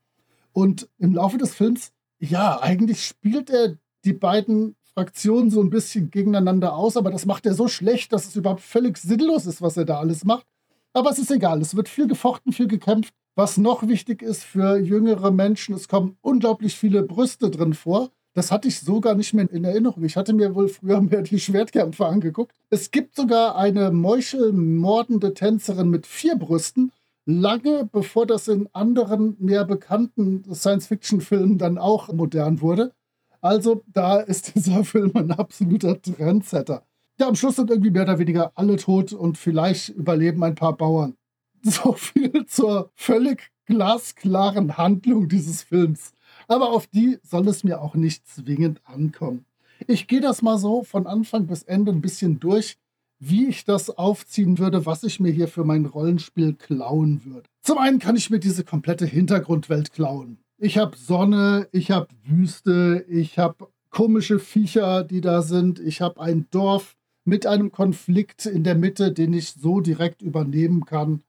Und 0.51 0.89
im 0.97 1.13
Laufe 1.13 1.37
des 1.37 1.53
Films, 1.53 1.91
ja, 2.17 2.59
eigentlich 2.59 3.05
spielt 3.05 3.51
er 3.51 3.77
die 4.03 4.13
beiden 4.13 4.75
Fraktionen 4.81 5.51
so 5.51 5.61
ein 5.61 5.69
bisschen 5.69 6.09
gegeneinander 6.09 6.75
aus, 6.75 6.97
aber 6.97 7.11
das 7.11 7.27
macht 7.27 7.45
er 7.45 7.53
so 7.53 7.67
schlecht, 7.67 8.11
dass 8.11 8.25
es 8.25 8.35
überhaupt 8.35 8.61
völlig 8.61 8.97
sinnlos 8.97 9.45
ist, 9.45 9.61
was 9.61 9.77
er 9.77 9.85
da 9.85 9.99
alles 9.99 10.25
macht. 10.25 10.47
Aber 10.91 11.11
es 11.11 11.19
ist 11.19 11.29
egal, 11.29 11.61
es 11.61 11.75
wird 11.75 11.87
viel 11.87 12.07
gefochten, 12.07 12.51
viel 12.51 12.67
gekämpft. 12.67 13.13
Was 13.35 13.57
noch 13.57 13.87
wichtig 13.87 14.23
ist 14.23 14.43
für 14.43 14.77
jüngere 14.77 15.29
Menschen, 15.29 15.75
es 15.75 15.87
kommen 15.87 16.17
unglaublich 16.21 16.75
viele 16.75 17.03
Brüste 17.03 17.51
drin 17.51 17.75
vor. 17.75 18.09
Das 18.35 18.51
hatte 18.51 18.67
ich 18.67 18.81
so 18.81 18.99
gar 18.99 19.15
nicht 19.15 19.33
mehr 19.33 19.49
in 19.49 19.63
Erinnerung. 19.63 20.03
Ich 20.03 20.17
hatte 20.17 20.33
mir 20.33 20.53
wohl 20.55 20.67
früher 20.67 20.99
mehr 20.99 21.21
die 21.21 21.39
Schwertkämpfe 21.39 22.05
angeguckt. 22.05 22.53
Es 22.69 22.91
gibt 22.91 23.15
sogar 23.15 23.55
eine 23.55 23.91
meuchelmordende 23.91 25.33
Tänzerin 25.33 25.89
mit 25.89 26.05
vier 26.05 26.35
Brüsten, 26.35 26.91
lange 27.25 27.89
bevor 27.89 28.25
das 28.25 28.49
in 28.49 28.67
anderen 28.73 29.37
mehr 29.39 29.63
bekannten 29.63 30.43
Science-Fiction-Filmen 30.53 31.57
dann 31.57 31.77
auch 31.77 32.11
modern 32.11 32.59
wurde. 32.59 32.91
Also 33.39 33.83
da 33.87 34.19
ist 34.19 34.53
dieser 34.55 34.83
Film 34.83 35.13
ein 35.15 35.31
absoluter 35.31 36.01
Trendsetter. 36.01 36.83
Ja, 37.17 37.29
am 37.29 37.35
Schluss 37.35 37.55
sind 37.55 37.69
irgendwie 37.69 37.91
mehr 37.91 38.03
oder 38.03 38.19
weniger 38.19 38.51
alle 38.55 38.75
tot 38.75 39.13
und 39.13 39.37
vielleicht 39.37 39.89
überleben 39.89 40.43
ein 40.43 40.55
paar 40.55 40.75
Bauern. 40.75 41.15
So 41.67 41.93
viel 41.93 42.45
zur 42.45 42.91
völlig 42.93 43.49
glasklaren 43.65 44.77
Handlung 44.77 45.29
dieses 45.29 45.63
Films. 45.63 46.11
Aber 46.47 46.71
auf 46.71 46.87
die 46.87 47.19
soll 47.23 47.47
es 47.47 47.63
mir 47.63 47.81
auch 47.81 47.95
nicht 47.95 48.27
zwingend 48.27 48.81
ankommen. 48.85 49.45
Ich 49.87 50.07
gehe 50.07 50.21
das 50.21 50.41
mal 50.41 50.57
so 50.57 50.83
von 50.83 51.07
Anfang 51.07 51.47
bis 51.47 51.63
Ende 51.63 51.91
ein 51.91 52.01
bisschen 52.01 52.39
durch, 52.39 52.77
wie 53.19 53.47
ich 53.47 53.65
das 53.65 53.89
aufziehen 53.89 54.57
würde, 54.57 54.85
was 54.85 55.03
ich 55.03 55.19
mir 55.19 55.31
hier 55.31 55.47
für 55.47 55.63
mein 55.63 55.85
Rollenspiel 55.85 56.53
klauen 56.53 57.23
würde. 57.25 57.49
Zum 57.61 57.77
einen 57.77 57.99
kann 57.99 58.15
ich 58.15 58.29
mir 58.29 58.39
diese 58.39 58.63
komplette 58.63 59.05
Hintergrundwelt 59.05 59.91
klauen. 59.91 60.37
Ich 60.57 60.77
habe 60.77 60.95
Sonne, 60.95 61.67
ich 61.71 61.91
habe 61.91 62.07
Wüste, 62.23 63.05
ich 63.09 63.37
habe 63.37 63.67
komische 63.89 64.39
Viecher, 64.39 65.03
die 65.03 65.21
da 65.21 65.41
sind, 65.41 65.79
ich 65.79 66.01
habe 66.01 66.21
ein 66.21 66.47
Dorf, 66.51 66.95
mit 67.25 67.47
einem 67.47 67.71
Konflikt 67.71 68.45
in 68.45 68.63
der 68.63 68.75
Mitte, 68.75 69.11
den 69.11 69.33
ich 69.33 69.51
so 69.51 69.81
direkt 69.81 70.21
übernehmen 70.21 70.85
kann. 70.85 71.23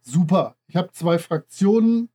Super. 0.00 0.56
Ich 0.66 0.76
habe 0.76 0.90
zwei 0.92 1.18
Fraktionen. 1.18 2.08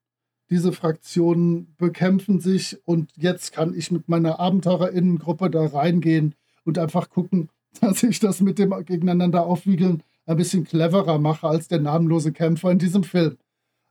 Diese 0.50 0.72
Fraktionen 0.72 1.76
bekämpfen 1.78 2.40
sich 2.40 2.78
und 2.86 3.12
jetzt 3.16 3.54
kann 3.54 3.74
ich 3.74 3.92
mit 3.92 4.10
meiner 4.10 4.40
Abenteurerinnengruppe 4.40 5.50
da 5.50 5.66
reingehen 5.66 6.36
und 6.66 6.78
einfach 6.78 7.10
gucken, 7.10 7.50
dass 7.82 8.04
ich 8.04 8.20
das 8.20 8.42
mit 8.42 8.60
dem 8.60 8.72
Gegeneinander 8.86 9.46
aufwiegeln 9.46 10.04
ein 10.26 10.38
bisschen 10.38 10.64
cleverer 10.64 11.20
mache 11.20 11.48
als 11.48 11.68
der 11.68 11.80
namenlose 11.80 12.32
Kämpfer 12.32 12.72
in 12.72 12.80
diesem 12.80 13.04
Film. 13.04 13.38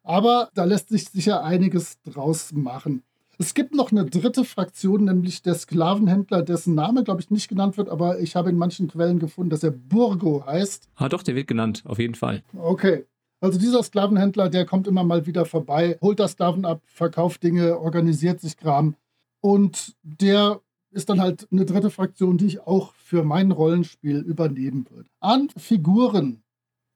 Aber 0.03 0.51
da 0.55 0.65
lässt 0.65 0.88
sich 0.88 1.09
sicher 1.09 1.45
einiges 1.45 2.01
draus 2.03 2.53
machen. 2.53 3.03
Es 3.38 3.55
gibt 3.55 3.75
noch 3.75 3.91
eine 3.91 4.05
dritte 4.05 4.45
Fraktion, 4.45 5.05
nämlich 5.05 5.43
der 5.43 5.55
Sklavenhändler, 5.55 6.43
dessen 6.43 6.75
Name, 6.75 7.03
glaube 7.03 7.21
ich, 7.21 7.31
nicht 7.31 7.49
genannt 7.49 7.77
wird, 7.77 7.88
aber 7.88 8.21
ich 8.21 8.37
habe 8.37 8.51
in 8.51 8.57
manchen 8.57 8.88
Quellen 8.88 9.19
gefunden, 9.19 9.51
dass 9.51 9.62
er 9.62 9.71
Burgo 9.71 10.45
heißt. 10.47 10.88
Ah, 10.97 11.09
doch, 11.09 11.23
der 11.23 11.35
wird 11.35 11.49
genannt, 11.49 11.83
auf 11.87 11.99
jeden 11.99 12.15
Fall. 12.15 12.43
Okay. 12.57 13.05
Also 13.43 13.59
dieser 13.59 13.83
Sklavenhändler, 13.83 14.49
der 14.49 14.65
kommt 14.65 14.87
immer 14.87 15.03
mal 15.03 15.27
wieder 15.27 15.45
vorbei, 15.45 15.99
holt 16.01 16.21
das 16.21 16.33
Sklaven 16.33 16.65
ab, 16.65 16.81
verkauft 16.85 17.43
Dinge, 17.43 17.77
organisiert 17.77 18.41
sich 18.41 18.57
Kram. 18.57 18.95
Und 19.41 19.97
der 20.05 20.61
ist 20.93 21.09
dann 21.09 21.21
halt 21.21 21.49
eine 21.51 21.65
dritte 21.65 21.91
Fraktion, 21.91 22.39
die 22.39 22.47
ich 22.47 22.61
auch 22.61 22.95
für 22.95 23.25
mein 23.25 23.51
Rollenspiel 23.51 24.19
übernehmen 24.19 24.87
würde. 24.89 25.09
An 25.19 25.49
Figuren 25.57 26.45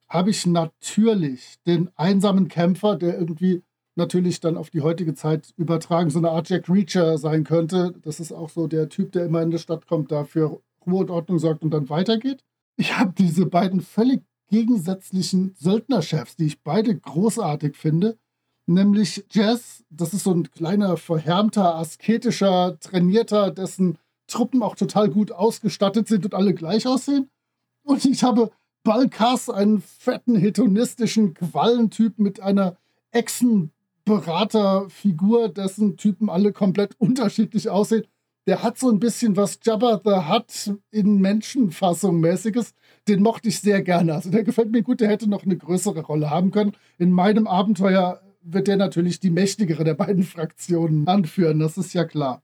habe 0.09 0.31
ich 0.31 0.47
natürlich 0.47 1.57
den 1.67 1.91
einsamen 1.97 2.47
Kämpfer, 2.47 2.95
der 2.95 3.19
irgendwie 3.19 3.63
natürlich 3.97 4.39
dann 4.39 4.57
auf 4.57 4.71
die 4.71 4.83
heutige 4.83 5.15
Zeit 5.15 5.53
übertragen 5.57 6.11
so 6.11 6.21
eine 6.21 6.31
Art 6.31 6.49
Jack 6.49 6.69
Reacher 6.69 7.19
sein 7.19 7.43
könnte. 7.43 7.95
Das 8.03 8.21
ist 8.21 8.31
auch 8.31 8.51
so 8.51 8.69
der 8.69 8.89
Typ, 8.89 9.11
der 9.11 9.25
immer 9.25 9.43
in 9.43 9.51
die 9.51 9.59
Stadt 9.59 9.89
kommt, 9.89 10.13
dafür 10.13 10.61
Ruhe 10.87 11.01
und 11.01 11.11
Ordnung 11.11 11.41
sorgt 11.41 11.65
und 11.65 11.71
dann 11.71 11.89
weitergeht. 11.89 12.45
Ich 12.77 12.97
habe 12.97 13.13
diese 13.19 13.47
beiden 13.47 13.81
völlig 13.81 14.23
gegensätzlichen 14.49 15.55
Söldnerchefs, 15.59 16.37
die 16.37 16.47
ich 16.47 16.63
beide 16.63 16.97
großartig 16.97 17.77
finde. 17.77 18.17
Nämlich 18.67 19.25
Jazz, 19.31 19.85
das 19.91 20.13
ist 20.13 20.25
so 20.25 20.33
ein 20.33 20.51
kleiner, 20.51 20.97
verhärmter, 20.97 21.77
asketischer, 21.77 22.79
trainierter, 22.81 23.51
dessen 23.51 23.99
Truppen 24.27 24.63
auch 24.63 24.75
total 24.75 25.09
gut 25.09 25.31
ausgestattet 25.31 26.09
sind 26.09 26.25
und 26.25 26.35
alle 26.35 26.53
gleich 26.53 26.87
aussehen. 26.87 27.31
Und 27.85 28.05
ich 28.05 28.25
habe 28.25 28.51
Balkas, 28.83 29.49
einen 29.49 29.81
fetten, 29.83 30.37
hedonistischen 30.37 31.35
Quallentyp 31.35 32.19
mit 32.19 32.41
einer 32.41 32.77
Echsen 33.13 33.71
Beraterfigur, 34.05 35.49
dessen 35.49 35.97
Typen 35.97 36.31
alle 36.31 36.53
komplett 36.53 36.95
unterschiedlich 36.99 37.69
aussehen. 37.69 38.07
Der 38.47 38.63
hat 38.63 38.79
so 38.79 38.89
ein 38.91 39.01
bisschen 39.01 39.37
was 39.37 39.59
Jabba 39.63 40.01
the 40.05 40.33
Hutt 40.33 40.79
in 40.93 41.21
Menschenfassung 41.21 42.21
mäßiges. 42.21 42.75
Den 43.09 43.23
mochte 43.23 43.49
ich 43.49 43.61
sehr 43.61 43.83
gerne. 43.83 44.15
Also 44.15 44.31
der 44.31 44.45
gefällt 44.45 44.71
mir 44.71 44.83
gut, 44.83 45.01
der 45.01 45.09
hätte 45.09 45.29
noch 45.29 45.45
eine 45.45 45.57
größere 45.57 46.03
Rolle 46.03 46.31
haben 46.31 46.53
können. 46.53 46.73
In 46.99 47.11
meinem 47.11 47.49
Abenteuer 47.49 48.21
wird 48.43 48.69
der 48.69 48.77
natürlich 48.77 49.19
die 49.19 49.31
mächtigere 49.31 49.83
der 49.83 49.95
beiden 49.95 50.23
Fraktionen 50.25 51.07
anführen, 51.09 51.59
das 51.59 51.77
ist 51.77 51.93
ja 51.93 52.05
klar. 52.05 52.43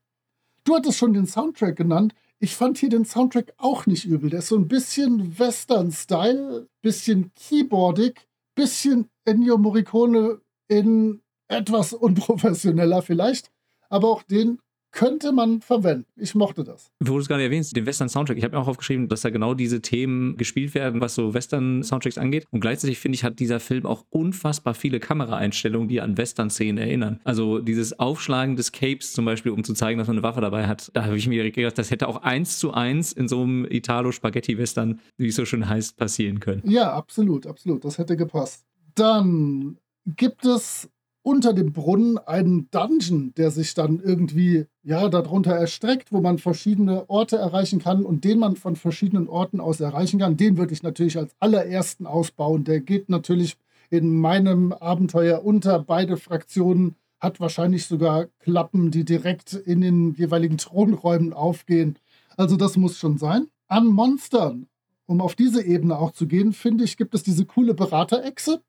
Du 0.65 0.75
hattest 0.75 0.99
schon 0.99 1.13
den 1.13 1.27
Soundtrack 1.27 1.77
genannt. 1.77 2.15
Ich 2.39 2.57
fand 2.57 2.79
hier 2.79 2.89
den 2.89 3.05
Soundtrack 3.05 3.55
auch 3.57 3.87
nicht 3.87 4.05
übel. 4.05 4.31
Der 4.31 4.41
ist 4.41 4.49
so 4.49 4.57
ein 4.57 4.69
bisschen 4.69 5.39
Western-Style, 5.39 6.69
bisschen 6.83 7.33
keyboardig, 7.35 8.27
bisschen 8.55 9.09
Ennio 9.25 9.59
Morricone 9.59 10.41
in 10.69 11.21
etwas 11.49 11.93
unprofessioneller 11.93 13.03
vielleicht, 13.03 13.51
aber 13.89 14.09
auch 14.09 14.23
den 14.23 14.59
könnte 14.93 15.33
man 15.33 15.61
verwenden. 15.63 16.07
Ich 16.17 16.35
mochte 16.35 16.65
das. 16.65 16.91
Wo 17.01 17.15
du 17.15 17.19
es 17.19 17.29
gerade 17.29 17.43
erwähnst, 17.43 17.75
den 17.75 17.87
Western-Soundtrack. 17.87 18.37
Ich 18.37 18.45
habe 18.45 18.55
mir 18.55 18.63
auch 18.63 18.69
aufgeschrieben, 18.69 19.09
dass 19.09 19.23
da 19.23 19.31
genau 19.31 19.55
diese 19.55 19.81
Themen 19.81 20.37
gespielt 20.37 20.75
werden, 20.75 21.01
was 21.01 21.15
so 21.15 21.35
Western-Soundtracks 21.35 22.19
angeht. 22.19 22.47
Und 22.51 22.61
gleichzeitig 22.61 22.99
finde 22.99 23.17
ich, 23.17 23.25
hat 23.25 23.41
dieser 23.41 23.59
Film 23.59 23.87
auch 23.87 24.05
unfassbar 24.11 24.75
viele 24.75 25.01
Kameraeinstellungen, 25.01 25.89
die 25.89 26.01
an 26.01 26.17
Western-Szenen 26.17 26.79
erinnern. 26.79 27.21
Also 27.25 27.59
dieses 27.59 27.99
Aufschlagen 27.99 28.57
des 28.57 28.71
Capes 28.71 29.15
zum 29.15 29.25
Beispiel, 29.25 29.53
um 29.53 29.65
zu 29.65 29.73
zeigen, 29.73 29.99
dass 29.99 30.09
man 30.09 30.19
eine 30.19 30.23
Waffe 30.23 30.43
dabei 30.43 30.67
hat. 30.67 30.91
Da 30.93 31.07
habe 31.07 31.17
ich 31.17 31.27
mir 31.27 31.37
direkt 31.37 31.57
gedacht, 31.57 31.79
das 31.79 31.91
hätte 31.91 32.07
auch 32.07 32.23
eins 32.23 32.59
zu 32.59 32.73
eins 32.73 33.13
in 33.13 33.29
so 33.29 33.43
einem 33.43 33.65
Italo-Spaghetti-Western, 33.65 35.01
wie 35.17 35.29
es 35.29 35.37
so 35.37 35.47
schön 35.47 35.69
heißt, 35.69 35.97
passieren 35.97 36.39
können. 36.39 36.63
Ja, 36.67 36.93
absolut, 36.93 37.47
absolut. 37.47 37.85
Das 37.85 37.97
hätte 37.97 38.17
gepasst. 38.17 38.67
Dann 38.95 39.79
gibt 40.05 40.45
es 40.45 40.91
unter 41.23 41.53
dem 41.53 41.73
Brunnen 41.73 42.19
einen 42.19 42.69
Dungeon, 42.71 43.33
der 43.37 43.51
sich 43.51 43.75
dann 43.75 44.01
irgendwie 44.01 44.67
ja 44.83 45.09
darunter 45.09 45.53
erstreckt, 45.53 46.13
wo 46.13 46.21
man 46.21 46.39
verschiedene 46.39 47.09
Orte 47.09 47.37
erreichen 47.37 47.79
kann 47.79 48.05
und 48.05 48.25
den 48.25 48.39
man 48.39 48.57
von 48.57 48.77
verschiedenen 48.77 49.29
Orten 49.29 49.61
aus 49.61 49.81
erreichen 49.81 50.19
kann. 50.19 50.37
Den 50.37 50.57
würde 50.57 50.73
ich 50.73 50.83
natürlich 50.83 51.17
als 51.19 51.35
allerersten 51.39 52.07
ausbauen. 52.07 52.65
Der 52.65 52.81
geht 52.81 53.09
natürlich 53.09 53.57
in 53.91 54.17
meinem 54.17 54.73
Abenteuer 54.73 55.45
unter. 55.45 55.79
Beide 55.79 56.17
Fraktionen 56.17 56.97
hat 57.21 57.39
wahrscheinlich 57.39 57.87
sogar 57.87 58.27
Klappen, 58.41 58.91
die 58.91 59.05
direkt 59.05 59.55
in 59.55 59.81
den 59.81 60.15
jeweiligen 60.15 60.59
Thronräumen 60.59 61.33
aufgehen. 61.33 61.97
Also 62.37 62.57
das 62.57 62.77
muss 62.77 62.99
schon 62.99 63.19
sein. 63.19 63.47
An 63.69 63.87
Monstern, 63.87 64.67
um 65.07 65.21
auf 65.21 65.37
diese 65.37 65.65
Ebene 65.65 65.99
auch 65.99 66.13
zu 66.13 66.27
gehen, 66.27 66.53
finde 66.53 66.83
ich, 66.83 66.97
gibt 66.97 67.15
es 67.15 67.23
diese 67.23 67.45
coole 67.45 67.75
Beraterechse 67.75 68.61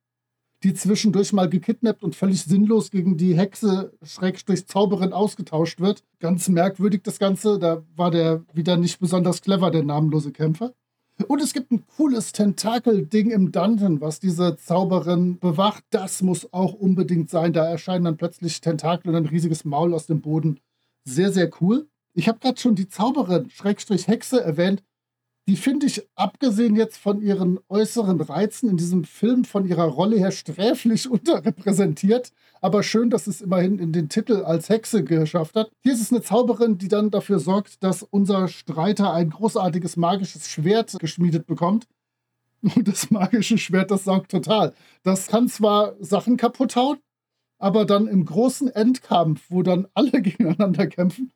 die 0.63 0.73
zwischendurch 0.73 1.33
mal 1.33 1.49
gekidnappt 1.49 2.03
und 2.03 2.15
völlig 2.15 2.43
sinnlos 2.43 2.89
gegen 2.89 3.17
die 3.17 3.37
Hexe 3.37 3.91
Schrägstrich 4.01 4.65
Zauberin 4.67 5.11
ausgetauscht 5.11 5.81
wird. 5.81 6.03
Ganz 6.19 6.47
merkwürdig 6.47 7.01
das 7.03 7.19
Ganze. 7.19 7.59
Da 7.59 7.83
war 7.95 8.11
der 8.11 8.43
wieder 8.53 8.77
nicht 8.77 8.99
besonders 8.99 9.41
clever, 9.41 9.71
der 9.71 9.83
namenlose 9.83 10.31
Kämpfer. 10.31 10.73
Und 11.27 11.41
es 11.41 11.53
gibt 11.53 11.71
ein 11.71 11.83
cooles 11.95 12.31
Tentakel-Ding 12.31 13.29
im 13.29 13.51
Dungeon, 13.51 14.01
was 14.01 14.19
diese 14.19 14.55
Zauberin 14.57 15.37
bewacht. 15.37 15.83
Das 15.91 16.21
muss 16.21 16.51
auch 16.51 16.73
unbedingt 16.73 17.29
sein. 17.29 17.53
Da 17.53 17.65
erscheinen 17.65 18.05
dann 18.05 18.17
plötzlich 18.17 18.61
Tentakel 18.61 19.09
und 19.09 19.15
ein 19.15 19.25
riesiges 19.25 19.63
Maul 19.65 19.93
aus 19.93 20.07
dem 20.07 20.21
Boden. 20.21 20.59
Sehr, 21.05 21.31
sehr 21.31 21.51
cool. 21.61 21.87
Ich 22.15 22.27
habe 22.27 22.39
gerade 22.39 22.59
schon 22.59 22.75
die 22.75 22.87
Zauberin, 22.87 23.49
Schrägstrich 23.49 24.07
Hexe, 24.07 24.41
erwähnt 24.41 24.83
die 25.47 25.57
finde 25.57 25.87
ich, 25.87 26.07
abgesehen 26.15 26.75
jetzt 26.75 26.97
von 26.97 27.21
ihren 27.21 27.59
äußeren 27.67 28.21
Reizen 28.21 28.69
in 28.69 28.77
diesem 28.77 29.03
Film, 29.03 29.43
von 29.43 29.67
ihrer 29.67 29.85
Rolle 29.85 30.17
her 30.17 30.31
sträflich 30.31 31.09
unterrepräsentiert. 31.09 32.31
Aber 32.61 32.81
schön, 32.81 33.09
dass 33.09 33.27
es 33.27 33.41
immerhin 33.41 33.77
in 33.77 33.91
den 33.91 34.07
Titel 34.07 34.43
als 34.43 34.69
Hexe 34.69 35.03
geschafft 35.03 35.55
hat. 35.55 35.69
Hier 35.81 35.93
ist 35.93 36.01
es 36.01 36.11
eine 36.11 36.21
Zauberin, 36.21 36.77
die 36.77 36.87
dann 36.87 37.11
dafür 37.11 37.39
sorgt, 37.39 37.83
dass 37.83 38.03
unser 38.03 38.47
Streiter 38.47 39.13
ein 39.13 39.31
großartiges 39.31 39.97
magisches 39.97 40.47
Schwert 40.47 40.97
geschmiedet 40.99 41.45
bekommt. 41.45 41.87
Und 42.75 42.87
das 42.87 43.11
magische 43.11 43.57
Schwert, 43.57 43.91
das 43.91 44.05
saugt 44.05 44.31
total. 44.31 44.73
Das 45.03 45.27
kann 45.27 45.49
zwar 45.49 45.95
Sachen 45.99 46.37
kaputt 46.37 46.77
hauen, 46.77 46.99
aber 47.59 47.83
dann 47.83 48.07
im 48.07 48.23
großen 48.25 48.69
Endkampf, 48.69 49.43
wo 49.49 49.61
dann 49.61 49.87
alle 49.93 50.11
gegeneinander 50.21 50.87
kämpfen, 50.87 51.33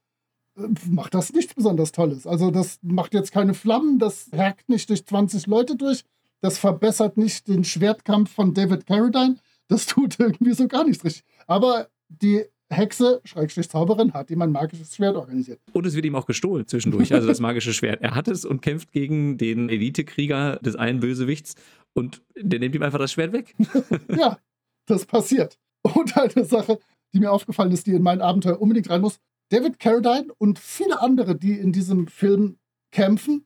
macht 0.89 1.13
das 1.13 1.33
nichts 1.33 1.53
besonders 1.53 1.91
Tolles. 1.91 2.25
Also 2.25 2.51
das 2.51 2.79
macht 2.81 3.13
jetzt 3.13 3.31
keine 3.31 3.53
Flammen, 3.53 3.99
das 3.99 4.29
hackt 4.35 4.69
nicht 4.69 4.89
durch 4.89 5.05
20 5.05 5.47
Leute 5.47 5.75
durch, 5.75 6.03
das 6.41 6.57
verbessert 6.57 7.17
nicht 7.17 7.47
den 7.47 7.63
Schwertkampf 7.63 8.31
von 8.31 8.53
David 8.53 8.85
Carradine, 8.85 9.37
das 9.67 9.85
tut 9.87 10.19
irgendwie 10.19 10.53
so 10.53 10.67
gar 10.67 10.83
nichts 10.83 11.03
richtig. 11.03 11.23
Aber 11.45 11.89
die 12.09 12.45
Hexe, 12.69 13.21
Schrägstrich 13.23 13.69
Zauberin, 13.69 14.13
hat 14.13 14.29
ihm 14.29 14.41
ein 14.41 14.51
magisches 14.51 14.93
Schwert 14.93 15.15
organisiert. 15.15 15.61
Und 15.71 15.85
es 15.85 15.95
wird 15.95 16.05
ihm 16.05 16.15
auch 16.15 16.25
gestohlen 16.25 16.67
zwischendurch, 16.67 17.13
also 17.13 17.27
das 17.27 17.39
magische 17.39 17.73
Schwert. 17.73 18.01
Er 18.01 18.13
hat 18.13 18.27
es 18.27 18.43
und 18.43 18.61
kämpft 18.61 18.91
gegen 18.91 19.37
den 19.37 19.69
Elitekrieger 19.69 20.57
des 20.57 20.75
einen 20.75 20.99
Bösewichts 20.99 21.55
und 21.93 22.21
der 22.35 22.59
nimmt 22.59 22.75
ihm 22.75 22.83
einfach 22.83 22.99
das 22.99 23.13
Schwert 23.13 23.31
weg. 23.31 23.55
ja, 24.17 24.37
das 24.85 25.05
passiert. 25.05 25.57
Und 25.81 26.17
eine 26.17 26.43
Sache, 26.43 26.79
die 27.13 27.19
mir 27.19 27.31
aufgefallen 27.31 27.71
ist, 27.71 27.87
die 27.87 27.93
in 27.93 28.03
mein 28.03 28.21
Abenteuer 28.21 28.59
unbedingt 28.59 28.89
rein 28.89 29.01
muss, 29.01 29.19
David 29.49 29.79
Carradine 29.79 30.33
und 30.37 30.59
viele 30.59 31.01
andere, 31.01 31.35
die 31.35 31.53
in 31.53 31.71
diesem 31.71 32.07
Film 32.07 32.57
kämpfen, 32.91 33.45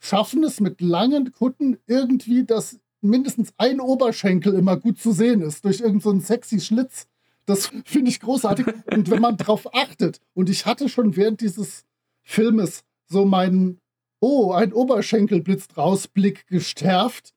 schaffen 0.00 0.42
es 0.42 0.60
mit 0.60 0.80
langen 0.80 1.32
Kutten 1.32 1.78
irgendwie, 1.86 2.44
dass 2.44 2.80
mindestens 3.00 3.52
ein 3.56 3.80
Oberschenkel 3.80 4.54
immer 4.54 4.76
gut 4.76 4.98
zu 4.98 5.12
sehen 5.12 5.40
ist, 5.42 5.64
durch 5.64 5.80
irgendeinen 5.80 6.20
so 6.20 6.26
sexy 6.26 6.60
Schlitz. 6.60 7.06
Das 7.46 7.66
finde 7.84 8.10
ich 8.10 8.20
großartig. 8.20 8.66
Und 8.92 9.10
wenn 9.10 9.20
man 9.20 9.36
darauf 9.36 9.74
achtet, 9.74 10.20
und 10.34 10.50
ich 10.50 10.66
hatte 10.66 10.88
schon 10.88 11.16
während 11.16 11.40
dieses 11.40 11.84
Filmes 12.22 12.84
so 13.06 13.24
meinen, 13.24 13.80
oh, 14.20 14.52
ein 14.52 14.72
Oberschenkel 14.72 15.40
blitzt 15.42 15.76
raus, 15.76 16.08
Blick 16.08 16.46
gestärft. 16.46 17.32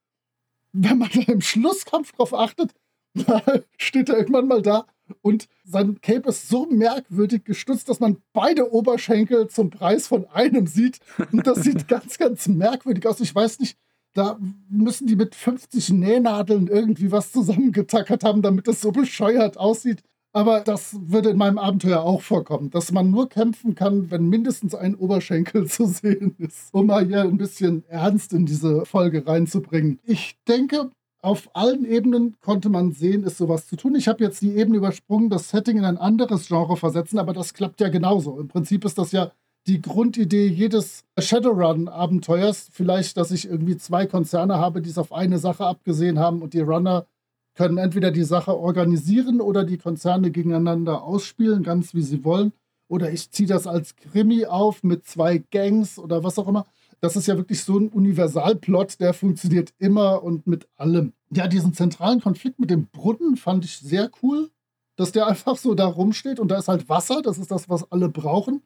Wenn 0.71 0.99
man 0.99 1.09
im 1.27 1.41
Schlusskampf 1.41 2.13
drauf 2.13 2.33
achtet, 2.33 2.71
steht 3.77 4.09
er 4.09 4.17
irgendwann 4.17 4.47
mal 4.47 4.61
da 4.61 4.87
und 5.21 5.47
sein 5.63 5.99
Cape 6.01 6.29
ist 6.29 6.49
so 6.49 6.65
merkwürdig 6.65 7.43
gestützt, 7.43 7.89
dass 7.89 7.99
man 7.99 8.17
beide 8.33 8.73
Oberschenkel 8.73 9.47
zum 9.47 9.69
Preis 9.69 10.07
von 10.07 10.25
einem 10.29 10.67
sieht. 10.67 10.99
Und 11.31 11.45
das 11.45 11.63
sieht 11.63 11.87
ganz, 11.87 12.17
ganz 12.17 12.47
merkwürdig 12.47 13.05
aus. 13.07 13.19
Ich 13.19 13.33
weiß 13.33 13.59
nicht, 13.59 13.77
da 14.13 14.39
müssen 14.69 15.07
die 15.07 15.15
mit 15.15 15.35
50 15.35 15.89
Nähnadeln 15.91 16.67
irgendwie 16.67 17.11
was 17.11 17.31
zusammengetackert 17.31 18.23
haben, 18.23 18.41
damit 18.41 18.67
das 18.67 18.81
so 18.81 18.91
bescheuert 18.91 19.57
aussieht. 19.57 20.01
Aber 20.31 20.59
das 20.61 20.97
würde 20.99 21.29
in 21.29 21.37
meinem 21.37 21.57
Abenteuer 21.57 22.01
auch 22.01 22.21
vorkommen, 22.21 22.69
dass 22.69 22.91
man 22.91 23.09
nur 23.09 23.29
kämpfen 23.29 23.73
kann, 23.73 24.11
wenn 24.11 24.27
mindestens 24.27 24.75
ein 24.75 24.95
Oberschenkel 24.95 25.65
zu 25.69 25.85
sehen 25.85 26.35
ist, 26.39 26.73
um 26.73 26.87
mal 26.87 27.05
hier 27.05 27.21
ein 27.21 27.37
bisschen 27.37 27.85
Ernst 27.87 28.33
in 28.33 28.45
diese 28.45 28.85
Folge 28.85 29.25
reinzubringen. 29.25 29.99
Ich 30.03 30.37
denke, 30.45 30.91
auf 31.25 31.49
allen 31.53 31.85
Ebenen 31.85 32.35
konnte 32.39 32.69
man 32.69 32.91
sehen, 32.91 33.23
ist 33.23 33.39
sowas 33.39 33.67
zu 33.67 33.75
tun. 33.75 33.95
Ich 33.95 34.07
habe 34.07 34.23
jetzt 34.23 34.43
die 34.43 34.55
Ebene 34.55 34.77
übersprungen, 34.77 35.31
das 35.31 35.49
Setting 35.49 35.79
in 35.79 35.83
ein 35.83 35.97
anderes 35.97 36.47
Genre 36.47 36.77
versetzen, 36.77 37.17
aber 37.17 37.33
das 37.33 37.55
klappt 37.55 37.81
ja 37.81 37.89
genauso. 37.89 38.39
Im 38.39 38.47
Prinzip 38.47 38.85
ist 38.85 38.99
das 38.99 39.11
ja 39.11 39.31
die 39.65 39.81
Grundidee 39.81 40.45
jedes 40.45 41.03
Shadowrun-Abenteuers. 41.17 42.69
Vielleicht, 42.71 43.17
dass 43.17 43.31
ich 43.31 43.49
irgendwie 43.49 43.75
zwei 43.75 44.05
Konzerne 44.05 44.59
habe, 44.59 44.83
die 44.83 44.91
es 44.91 44.99
auf 44.99 45.11
eine 45.11 45.39
Sache 45.39 45.65
abgesehen 45.65 46.19
haben 46.19 46.43
und 46.43 46.53
die 46.53 46.61
Runner 46.61 47.07
können 47.55 47.79
entweder 47.79 48.11
die 48.11 48.23
Sache 48.23 48.55
organisieren 48.55 49.41
oder 49.41 49.63
die 49.63 49.79
Konzerne 49.79 50.29
gegeneinander 50.29 51.01
ausspielen, 51.01 51.63
ganz 51.63 51.95
wie 51.95 52.03
sie 52.03 52.23
wollen. 52.23 52.53
Oder 52.87 53.11
ich 53.11 53.31
ziehe 53.31 53.49
das 53.49 53.65
als 53.65 53.95
Krimi 53.95 54.45
auf 54.45 54.83
mit 54.83 55.07
zwei 55.07 55.39
Gangs 55.39 55.97
oder 55.97 56.23
was 56.23 56.37
auch 56.37 56.47
immer 56.47 56.67
das 57.05 57.15
ist 57.15 57.27
ja 57.27 57.37
wirklich 57.37 57.63
so 57.63 57.77
ein 57.77 57.89
Universalplot, 57.89 58.99
der 58.99 59.13
funktioniert 59.13 59.73
immer 59.77 60.23
und 60.23 60.47
mit 60.47 60.67
allem. 60.75 61.13
Ja, 61.31 61.47
diesen 61.47 61.73
zentralen 61.73 62.19
Konflikt 62.19 62.59
mit 62.59 62.71
dem 62.71 62.87
Brunnen 62.87 63.37
fand 63.37 63.63
ich 63.63 63.77
sehr 63.77 64.09
cool, 64.23 64.49
dass 64.95 65.11
der 65.11 65.27
einfach 65.27 65.55
so 65.55 65.75
da 65.75 65.85
rumsteht 65.85 66.39
und 66.39 66.49
da 66.49 66.57
ist 66.57 66.67
halt 66.67 66.89
Wasser, 66.89 67.21
das 67.21 67.37
ist 67.37 67.51
das, 67.51 67.69
was 67.69 67.91
alle 67.91 68.09
brauchen. 68.09 68.63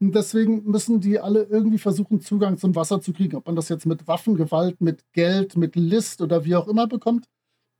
Und 0.00 0.14
deswegen 0.14 0.64
müssen 0.64 1.00
die 1.00 1.18
alle 1.18 1.44
irgendwie 1.44 1.78
versuchen, 1.78 2.20
Zugang 2.20 2.58
zum 2.58 2.76
Wasser 2.76 3.00
zu 3.00 3.14
kriegen. 3.14 3.36
Ob 3.36 3.46
man 3.46 3.56
das 3.56 3.70
jetzt 3.70 3.86
mit 3.86 4.06
Waffengewalt, 4.06 4.80
mit 4.80 5.02
Geld, 5.12 5.56
mit 5.56 5.74
List 5.74 6.20
oder 6.20 6.44
wie 6.44 6.54
auch 6.54 6.68
immer 6.68 6.86
bekommt. 6.86 7.24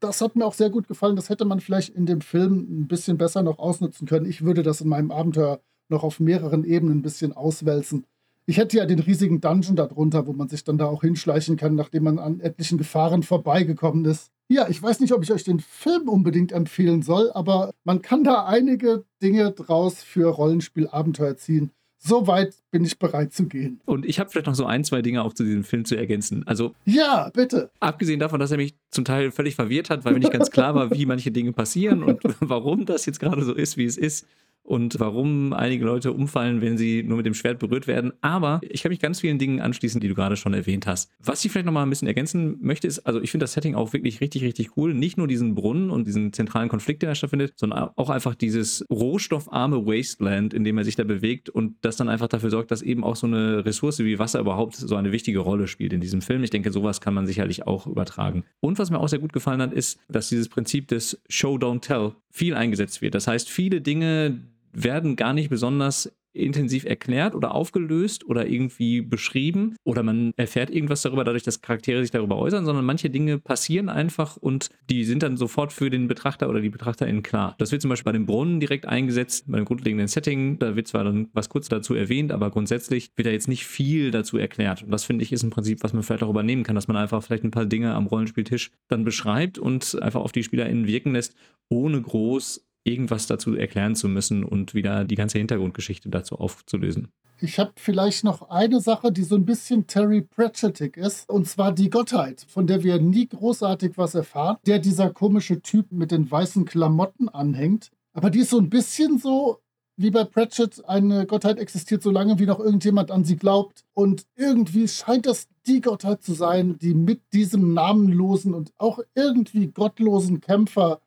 Das 0.00 0.22
hat 0.22 0.34
mir 0.36 0.46
auch 0.46 0.54
sehr 0.54 0.70
gut 0.70 0.88
gefallen. 0.88 1.16
Das 1.16 1.28
hätte 1.28 1.44
man 1.44 1.60
vielleicht 1.60 1.94
in 1.94 2.06
dem 2.06 2.22
Film 2.22 2.66
ein 2.80 2.88
bisschen 2.88 3.18
besser 3.18 3.42
noch 3.42 3.58
ausnutzen 3.58 4.08
können. 4.08 4.26
Ich 4.26 4.42
würde 4.42 4.62
das 4.62 4.80
in 4.80 4.88
meinem 4.88 5.10
Abenteuer 5.12 5.60
noch 5.90 6.02
auf 6.02 6.18
mehreren 6.18 6.64
Ebenen 6.64 6.98
ein 6.98 7.02
bisschen 7.02 7.34
auswälzen. 7.34 8.04
Ich 8.48 8.56
hätte 8.56 8.78
ja 8.78 8.86
den 8.86 8.98
riesigen 8.98 9.42
Dungeon 9.42 9.76
darunter, 9.76 10.26
wo 10.26 10.32
man 10.32 10.48
sich 10.48 10.64
dann 10.64 10.78
da 10.78 10.86
auch 10.86 11.02
hinschleichen 11.02 11.58
kann, 11.58 11.74
nachdem 11.74 12.04
man 12.04 12.18
an 12.18 12.40
etlichen 12.40 12.78
Gefahren 12.78 13.22
vorbeigekommen 13.22 14.06
ist. 14.06 14.30
Ja, 14.48 14.70
ich 14.70 14.82
weiß 14.82 15.00
nicht, 15.00 15.12
ob 15.12 15.22
ich 15.22 15.30
euch 15.30 15.44
den 15.44 15.60
Film 15.60 16.08
unbedingt 16.08 16.52
empfehlen 16.52 17.02
soll, 17.02 17.30
aber 17.32 17.74
man 17.84 18.00
kann 18.00 18.24
da 18.24 18.46
einige 18.46 19.04
Dinge 19.22 19.50
draus 19.50 20.02
für 20.02 20.30
Rollenspiel-Abenteuer 20.30 21.36
ziehen. 21.36 21.72
So 21.98 22.26
weit 22.26 22.54
bin 22.70 22.86
ich 22.86 22.98
bereit 22.98 23.34
zu 23.34 23.48
gehen. 23.48 23.82
Und 23.84 24.06
ich 24.06 24.18
habe 24.18 24.30
vielleicht 24.30 24.46
noch 24.46 24.54
so 24.54 24.64
ein, 24.64 24.82
zwei 24.82 25.02
Dinge 25.02 25.24
auch 25.24 25.34
zu 25.34 25.44
diesem 25.44 25.64
Film 25.64 25.84
zu 25.84 25.96
ergänzen. 25.96 26.46
Also 26.46 26.74
ja, 26.86 27.30
bitte. 27.34 27.70
Abgesehen 27.80 28.18
davon, 28.18 28.40
dass 28.40 28.50
er 28.50 28.56
mich 28.56 28.74
zum 28.90 29.04
Teil 29.04 29.30
völlig 29.30 29.56
verwirrt 29.56 29.90
hat, 29.90 30.06
weil 30.06 30.14
mir 30.14 30.20
nicht 30.20 30.32
ganz 30.32 30.50
klar 30.50 30.74
war, 30.74 30.90
wie 30.96 31.04
manche 31.04 31.30
Dinge 31.30 31.52
passieren 31.52 32.02
und 32.02 32.22
warum 32.40 32.86
das 32.86 33.04
jetzt 33.04 33.20
gerade 33.20 33.44
so 33.44 33.52
ist, 33.52 33.76
wie 33.76 33.84
es 33.84 33.98
ist 33.98 34.26
und 34.68 35.00
warum 35.00 35.54
einige 35.54 35.86
Leute 35.86 36.12
umfallen, 36.12 36.60
wenn 36.60 36.76
sie 36.76 37.02
nur 37.02 37.16
mit 37.16 37.24
dem 37.24 37.32
Schwert 37.32 37.58
berührt 37.58 37.86
werden. 37.86 38.12
Aber 38.20 38.60
ich 38.62 38.82
kann 38.82 38.90
mich 38.90 39.00
ganz 39.00 39.20
vielen 39.20 39.38
Dingen 39.38 39.60
anschließen, 39.60 39.98
die 39.98 40.08
du 40.08 40.14
gerade 40.14 40.36
schon 40.36 40.52
erwähnt 40.52 40.86
hast. 40.86 41.10
Was 41.20 41.42
ich 41.42 41.50
vielleicht 41.50 41.64
nochmal 41.64 41.84
ein 41.84 41.88
bisschen 41.88 42.06
ergänzen 42.06 42.58
möchte, 42.60 42.86
ist, 42.86 43.00
also 43.00 43.18
ich 43.22 43.30
finde 43.30 43.44
das 43.44 43.54
Setting 43.54 43.74
auch 43.74 43.94
wirklich 43.94 44.20
richtig, 44.20 44.44
richtig 44.44 44.76
cool. 44.76 44.92
Nicht 44.92 45.16
nur 45.16 45.26
diesen 45.26 45.54
Brunnen 45.54 45.90
und 45.90 46.06
diesen 46.06 46.34
zentralen 46.34 46.68
Konflikt, 46.68 47.00
der 47.00 47.08
da 47.08 47.14
stattfindet, 47.14 47.54
sondern 47.56 47.90
auch 47.96 48.10
einfach 48.10 48.34
dieses 48.34 48.84
rohstoffarme 48.90 49.86
Wasteland, 49.86 50.52
in 50.52 50.64
dem 50.64 50.76
er 50.76 50.84
sich 50.84 50.96
da 50.96 51.04
bewegt 51.04 51.48
und 51.48 51.76
das 51.80 51.96
dann 51.96 52.10
einfach 52.10 52.28
dafür 52.28 52.50
sorgt, 52.50 52.70
dass 52.70 52.82
eben 52.82 53.04
auch 53.04 53.16
so 53.16 53.26
eine 53.26 53.64
Ressource 53.64 54.00
wie 54.00 54.18
Wasser 54.18 54.38
überhaupt 54.38 54.76
so 54.76 54.96
eine 54.96 55.12
wichtige 55.12 55.38
Rolle 55.38 55.66
spielt 55.66 55.94
in 55.94 56.02
diesem 56.02 56.20
Film. 56.20 56.44
Ich 56.44 56.50
denke, 56.50 56.72
sowas 56.72 57.00
kann 57.00 57.14
man 57.14 57.26
sicherlich 57.26 57.66
auch 57.66 57.86
übertragen. 57.86 58.44
Und 58.60 58.78
was 58.78 58.90
mir 58.90 58.98
auch 58.98 59.08
sehr 59.08 59.18
gut 59.18 59.32
gefallen 59.32 59.62
hat, 59.62 59.72
ist, 59.72 59.98
dass 60.10 60.28
dieses 60.28 60.50
Prinzip 60.50 60.88
des 60.88 61.22
Show 61.30 61.56
Don't 61.56 61.80
Tell 61.80 62.12
viel 62.30 62.54
eingesetzt 62.54 63.00
wird. 63.00 63.14
Das 63.14 63.26
heißt, 63.26 63.48
viele 63.48 63.80
Dinge 63.80 64.42
werden 64.82 65.16
gar 65.16 65.32
nicht 65.32 65.50
besonders 65.50 66.12
intensiv 66.38 66.84
erklärt 66.84 67.34
oder 67.34 67.54
aufgelöst 67.54 68.26
oder 68.26 68.46
irgendwie 68.46 69.00
beschrieben 69.00 69.76
oder 69.84 70.02
man 70.02 70.32
erfährt 70.36 70.70
irgendwas 70.70 71.02
darüber, 71.02 71.24
dadurch, 71.24 71.42
dass 71.42 71.62
Charaktere 71.62 72.00
sich 72.02 72.10
darüber 72.10 72.36
äußern, 72.36 72.64
sondern 72.64 72.84
manche 72.84 73.10
Dinge 73.10 73.38
passieren 73.38 73.88
einfach 73.88 74.36
und 74.36 74.70
die 74.88 75.04
sind 75.04 75.22
dann 75.22 75.36
sofort 75.36 75.72
für 75.72 75.90
den 75.90 76.06
Betrachter 76.06 76.48
oder 76.48 76.60
die 76.60 76.68
BetrachterInnen 76.68 77.22
klar. 77.22 77.54
Das 77.58 77.72
wird 77.72 77.82
zum 77.82 77.88
Beispiel 77.88 78.12
bei 78.12 78.16
dem 78.16 78.26
Brunnen 78.26 78.60
direkt 78.60 78.86
eingesetzt, 78.86 79.44
bei 79.48 79.58
dem 79.58 79.64
grundlegenden 79.64 80.08
Setting. 80.08 80.58
Da 80.58 80.76
wird 80.76 80.86
zwar 80.86 81.04
dann 81.04 81.28
was 81.32 81.48
kurz 81.48 81.68
dazu 81.68 81.94
erwähnt, 81.94 82.30
aber 82.30 82.50
grundsätzlich 82.50 83.10
wird 83.16 83.26
da 83.26 83.32
jetzt 83.32 83.48
nicht 83.48 83.66
viel 83.66 84.10
dazu 84.10 84.38
erklärt. 84.38 84.82
Und 84.82 84.90
das 84.90 85.04
finde 85.04 85.24
ich 85.24 85.32
ist 85.32 85.42
im 85.42 85.50
Prinzip, 85.50 85.82
was 85.82 85.92
man 85.92 86.02
vielleicht 86.02 86.22
auch 86.22 86.30
übernehmen 86.30 86.62
kann, 86.62 86.74
dass 86.74 86.88
man 86.88 86.96
einfach 86.96 87.22
vielleicht 87.22 87.44
ein 87.44 87.50
paar 87.50 87.66
Dinge 87.66 87.94
am 87.94 88.06
Rollenspieltisch 88.06 88.70
dann 88.88 89.04
beschreibt 89.04 89.58
und 89.58 90.00
einfach 90.00 90.20
auf 90.20 90.32
die 90.32 90.42
SpielerInnen 90.42 90.86
wirken 90.86 91.12
lässt, 91.12 91.34
ohne 91.68 92.00
groß 92.00 92.67
irgendwas 92.88 93.26
dazu 93.26 93.54
erklären 93.54 93.94
zu 93.94 94.08
müssen 94.08 94.44
und 94.44 94.74
wieder 94.74 95.04
die 95.04 95.14
ganze 95.14 95.38
Hintergrundgeschichte 95.38 96.08
dazu 96.08 96.36
aufzulösen. 96.36 97.08
Ich 97.40 97.60
habe 97.60 97.70
vielleicht 97.76 98.24
noch 98.24 98.50
eine 98.50 98.80
Sache, 98.80 99.12
die 99.12 99.22
so 99.22 99.36
ein 99.36 99.44
bisschen 99.44 99.86
Terry 99.86 100.22
Pratchettig 100.22 100.96
ist, 100.96 101.28
und 101.28 101.46
zwar 101.46 101.72
die 101.72 101.88
Gottheit, 101.88 102.44
von 102.48 102.66
der 102.66 102.82
wir 102.82 103.00
nie 103.00 103.28
großartig 103.28 103.92
was 103.96 104.16
erfahren, 104.16 104.56
der 104.66 104.80
dieser 104.80 105.10
komische 105.10 105.62
Typ 105.62 105.92
mit 105.92 106.10
den 106.10 106.28
weißen 106.28 106.64
Klamotten 106.64 107.28
anhängt. 107.28 107.90
Aber 108.12 108.30
die 108.30 108.40
ist 108.40 108.50
so 108.50 108.58
ein 108.58 108.70
bisschen 108.70 109.18
so, 109.18 109.60
wie 109.96 110.10
bei 110.10 110.24
Pratchett, 110.24 110.84
eine 110.88 111.26
Gottheit 111.26 111.58
existiert 111.58 112.02
so 112.02 112.10
lange, 112.10 112.38
wie 112.38 112.46
noch 112.46 112.60
irgendjemand 112.60 113.10
an 113.12 113.24
sie 113.24 113.36
glaubt. 113.36 113.84
Und 113.94 114.26
irgendwie 114.36 114.88
scheint 114.88 115.26
das 115.26 115.48
die 115.66 115.80
Gottheit 115.80 116.22
zu 116.22 116.34
sein, 116.34 116.78
die 116.78 116.94
mit 116.94 117.20
diesem 117.32 117.74
namenlosen 117.74 118.54
und 118.54 118.72
auch 118.78 119.00
irgendwie 119.14 119.68
gottlosen 119.68 120.40
Kämpfer 120.40 121.00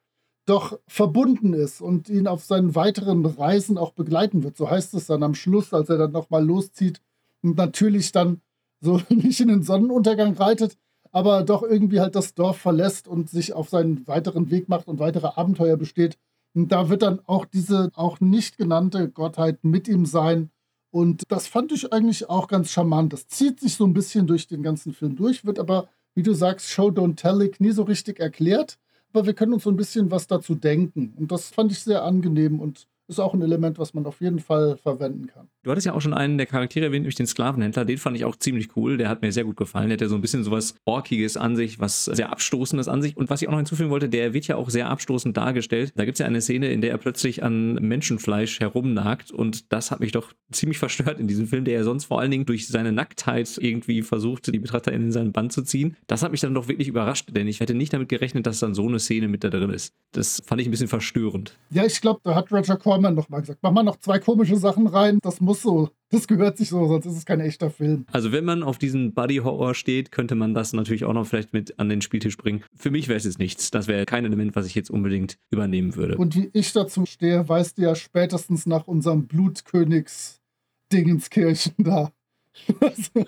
doch 0.51 0.77
verbunden 0.85 1.53
ist 1.53 1.79
und 1.81 2.09
ihn 2.09 2.27
auf 2.27 2.43
seinen 2.43 2.75
weiteren 2.75 3.25
Reisen 3.25 3.77
auch 3.77 3.93
begleiten 3.93 4.43
wird. 4.43 4.57
So 4.57 4.69
heißt 4.69 4.93
es 4.95 5.07
dann 5.07 5.23
am 5.23 5.33
Schluss, 5.33 5.73
als 5.73 5.87
er 5.87 5.97
dann 5.97 6.11
nochmal 6.11 6.45
loszieht 6.45 7.01
und 7.41 7.55
natürlich 7.55 8.11
dann 8.11 8.41
so 8.81 8.99
nicht 9.09 9.39
in 9.39 9.47
den 9.47 9.63
Sonnenuntergang 9.63 10.33
reitet, 10.35 10.77
aber 11.13 11.43
doch 11.43 11.63
irgendwie 11.63 12.01
halt 12.01 12.15
das 12.15 12.33
Dorf 12.33 12.57
verlässt 12.57 13.07
und 13.07 13.29
sich 13.29 13.53
auf 13.53 13.69
seinen 13.69 14.05
weiteren 14.07 14.51
Weg 14.51 14.67
macht 14.67 14.89
und 14.89 14.99
weitere 14.99 15.27
Abenteuer 15.27 15.77
besteht. 15.77 16.17
Und 16.53 16.73
da 16.73 16.89
wird 16.89 17.01
dann 17.01 17.21
auch 17.27 17.45
diese 17.45 17.89
auch 17.95 18.19
nicht 18.19 18.57
genannte 18.57 19.09
Gottheit 19.09 19.63
mit 19.63 19.87
ihm 19.87 20.05
sein. 20.05 20.51
Und 20.89 21.23
das 21.29 21.47
fand 21.47 21.71
ich 21.71 21.93
eigentlich 21.93 22.29
auch 22.29 22.49
ganz 22.49 22.71
charmant. 22.71 23.13
Das 23.13 23.29
zieht 23.29 23.61
sich 23.61 23.75
so 23.75 23.85
ein 23.85 23.93
bisschen 23.93 24.27
durch 24.27 24.47
den 24.47 24.63
ganzen 24.63 24.91
Film 24.91 25.15
durch, 25.15 25.45
wird 25.45 25.59
aber, 25.59 25.87
wie 26.13 26.23
du 26.23 26.33
sagst, 26.33 26.67
Show 26.67 26.89
Don't 26.89 27.15
Tell 27.15 27.49
nie 27.59 27.71
so 27.71 27.83
richtig 27.83 28.19
erklärt 28.19 28.77
aber 29.13 29.25
wir 29.25 29.33
können 29.33 29.53
uns 29.53 29.63
so 29.63 29.69
ein 29.69 29.75
bisschen 29.77 30.11
was 30.11 30.27
dazu 30.27 30.55
denken. 30.55 31.13
Und 31.17 31.31
das 31.31 31.49
fand 31.49 31.71
ich 31.71 31.79
sehr 31.79 32.03
angenehm 32.03 32.59
und 32.59 32.87
ist 33.11 33.19
auch 33.19 33.33
ein 33.33 33.41
Element, 33.41 33.77
was 33.77 33.93
man 33.93 34.05
auf 34.05 34.21
jeden 34.21 34.39
Fall 34.39 34.77
verwenden 34.77 35.27
kann. 35.27 35.47
Du 35.63 35.69
hattest 35.69 35.85
ja 35.85 35.93
auch 35.93 36.01
schon 36.01 36.13
einen 36.13 36.37
der 36.37 36.47
Charaktere 36.47 36.85
erwähnt, 36.85 37.03
nämlich 37.03 37.15
den 37.15 37.27
Sklavenhändler. 37.27 37.85
Den 37.85 37.97
fand 37.97 38.17
ich 38.17 38.25
auch 38.25 38.35
ziemlich 38.35 38.75
cool. 38.75 38.97
Der 38.97 39.09
hat 39.09 39.21
mir 39.21 39.31
sehr 39.31 39.43
gut 39.43 39.57
gefallen. 39.57 39.89
Der 39.89 39.95
hat 39.95 40.01
ja 40.01 40.07
so 40.07 40.15
ein 40.15 40.21
bisschen 40.21 40.43
sowas 40.43 40.75
Orkiges 40.85 41.37
an 41.37 41.55
sich, 41.55 41.79
was 41.79 42.05
sehr 42.05 42.31
Abstoßendes 42.31 42.87
an 42.87 43.01
sich. 43.01 43.17
Und 43.17 43.29
was 43.29 43.41
ich 43.41 43.47
auch 43.47 43.51
noch 43.51 43.59
hinzufügen 43.59 43.91
wollte, 43.91 44.09
der 44.09 44.33
wird 44.33 44.47
ja 44.47 44.55
auch 44.55 44.69
sehr 44.69 44.89
abstoßend 44.89 45.37
dargestellt. 45.37 45.93
Da 45.95 46.05
gibt 46.05 46.15
es 46.15 46.19
ja 46.19 46.25
eine 46.25 46.41
Szene, 46.41 46.71
in 46.71 46.81
der 46.81 46.91
er 46.91 46.97
plötzlich 46.97 47.43
an 47.43 47.75
Menschenfleisch 47.75 48.59
herumnagt. 48.59 49.31
Und 49.31 49.71
das 49.71 49.91
hat 49.91 49.99
mich 49.99 50.11
doch 50.11 50.33
ziemlich 50.51 50.79
verstört 50.79 51.19
in 51.19 51.27
diesem 51.27 51.47
Film, 51.47 51.65
der 51.65 51.75
ja 51.75 51.83
sonst 51.83 52.05
vor 52.05 52.19
allen 52.19 52.31
Dingen 52.31 52.45
durch 52.45 52.67
seine 52.67 52.91
Nacktheit 52.91 53.57
irgendwie 53.59 54.01
versucht, 54.01 54.51
die 54.53 54.59
Betrachter 54.59 54.91
in 54.91 55.11
seinen 55.11 55.31
Band 55.31 55.51
zu 55.53 55.61
ziehen. 55.61 55.95
Das 56.07 56.23
hat 56.23 56.31
mich 56.31 56.41
dann 56.41 56.53
doch 56.53 56.67
wirklich 56.67 56.87
überrascht, 56.87 57.29
denn 57.31 57.47
ich 57.47 57.59
hätte 57.59 57.73
nicht 57.73 57.93
damit 57.93 58.09
gerechnet, 58.09 58.47
dass 58.47 58.59
dann 58.59 58.73
so 58.73 58.87
eine 58.87 58.99
Szene 58.99 59.27
mit 59.27 59.43
da 59.43 59.49
drin 59.49 59.69
ist. 59.69 59.93
Das 60.11 60.41
fand 60.45 60.61
ich 60.61 60.67
ein 60.67 60.71
bisschen 60.71 60.87
verstörend. 60.87 61.57
Ja, 61.69 61.85
ich 61.85 62.01
glaube, 62.01 62.19
da 62.23 62.35
hat 62.35 62.51
Roger 62.51 62.77
Corman 62.77 63.00
noch 63.09 63.29
mal 63.29 63.39
gesagt, 63.39 63.61
mach 63.63 63.71
mal 63.71 63.81
noch 63.81 63.97
zwei 63.97 64.19
komische 64.19 64.57
Sachen 64.57 64.85
rein. 64.85 65.17
Das 65.23 65.41
muss 65.41 65.63
so. 65.63 65.89
Das 66.11 66.27
gehört 66.27 66.57
sich 66.57 66.69
so, 66.69 66.85
sonst 66.87 67.07
ist 67.07 67.17
es 67.17 67.25
kein 67.25 67.39
echter 67.39 67.71
Film. 67.71 68.05
Also 68.11 68.31
wenn 68.31 68.45
man 68.45 68.61
auf 68.61 68.77
diesen 68.77 69.13
Buddy-Horror 69.13 69.73
steht, 69.73 70.11
könnte 70.11 70.35
man 70.35 70.53
das 70.53 70.73
natürlich 70.73 71.05
auch 71.05 71.13
noch 71.13 71.25
vielleicht 71.25 71.53
mit 71.53 71.79
an 71.79 71.89
den 71.89 72.01
Spieltisch 72.01 72.37
bringen. 72.37 72.63
Für 72.75 72.91
mich 72.91 73.07
wäre 73.07 73.17
es 73.17 73.23
jetzt 73.23 73.39
nichts. 73.39 73.71
Das 73.71 73.87
wäre 73.87 74.05
kein 74.05 74.25
Element, 74.25 74.55
was 74.55 74.67
ich 74.67 74.75
jetzt 74.75 74.91
unbedingt 74.91 75.39
übernehmen 75.49 75.95
würde. 75.95 76.17
Und 76.17 76.35
wie 76.35 76.51
ich 76.53 76.71
dazu 76.73 77.07
stehe, 77.07 77.47
weißt 77.47 77.77
du 77.77 77.83
ja 77.83 77.95
spätestens 77.95 78.65
nach 78.65 78.87
unserem 78.87 79.27
Blutkönigs-Dingenskirchen 79.27 81.75
da. 81.77 82.11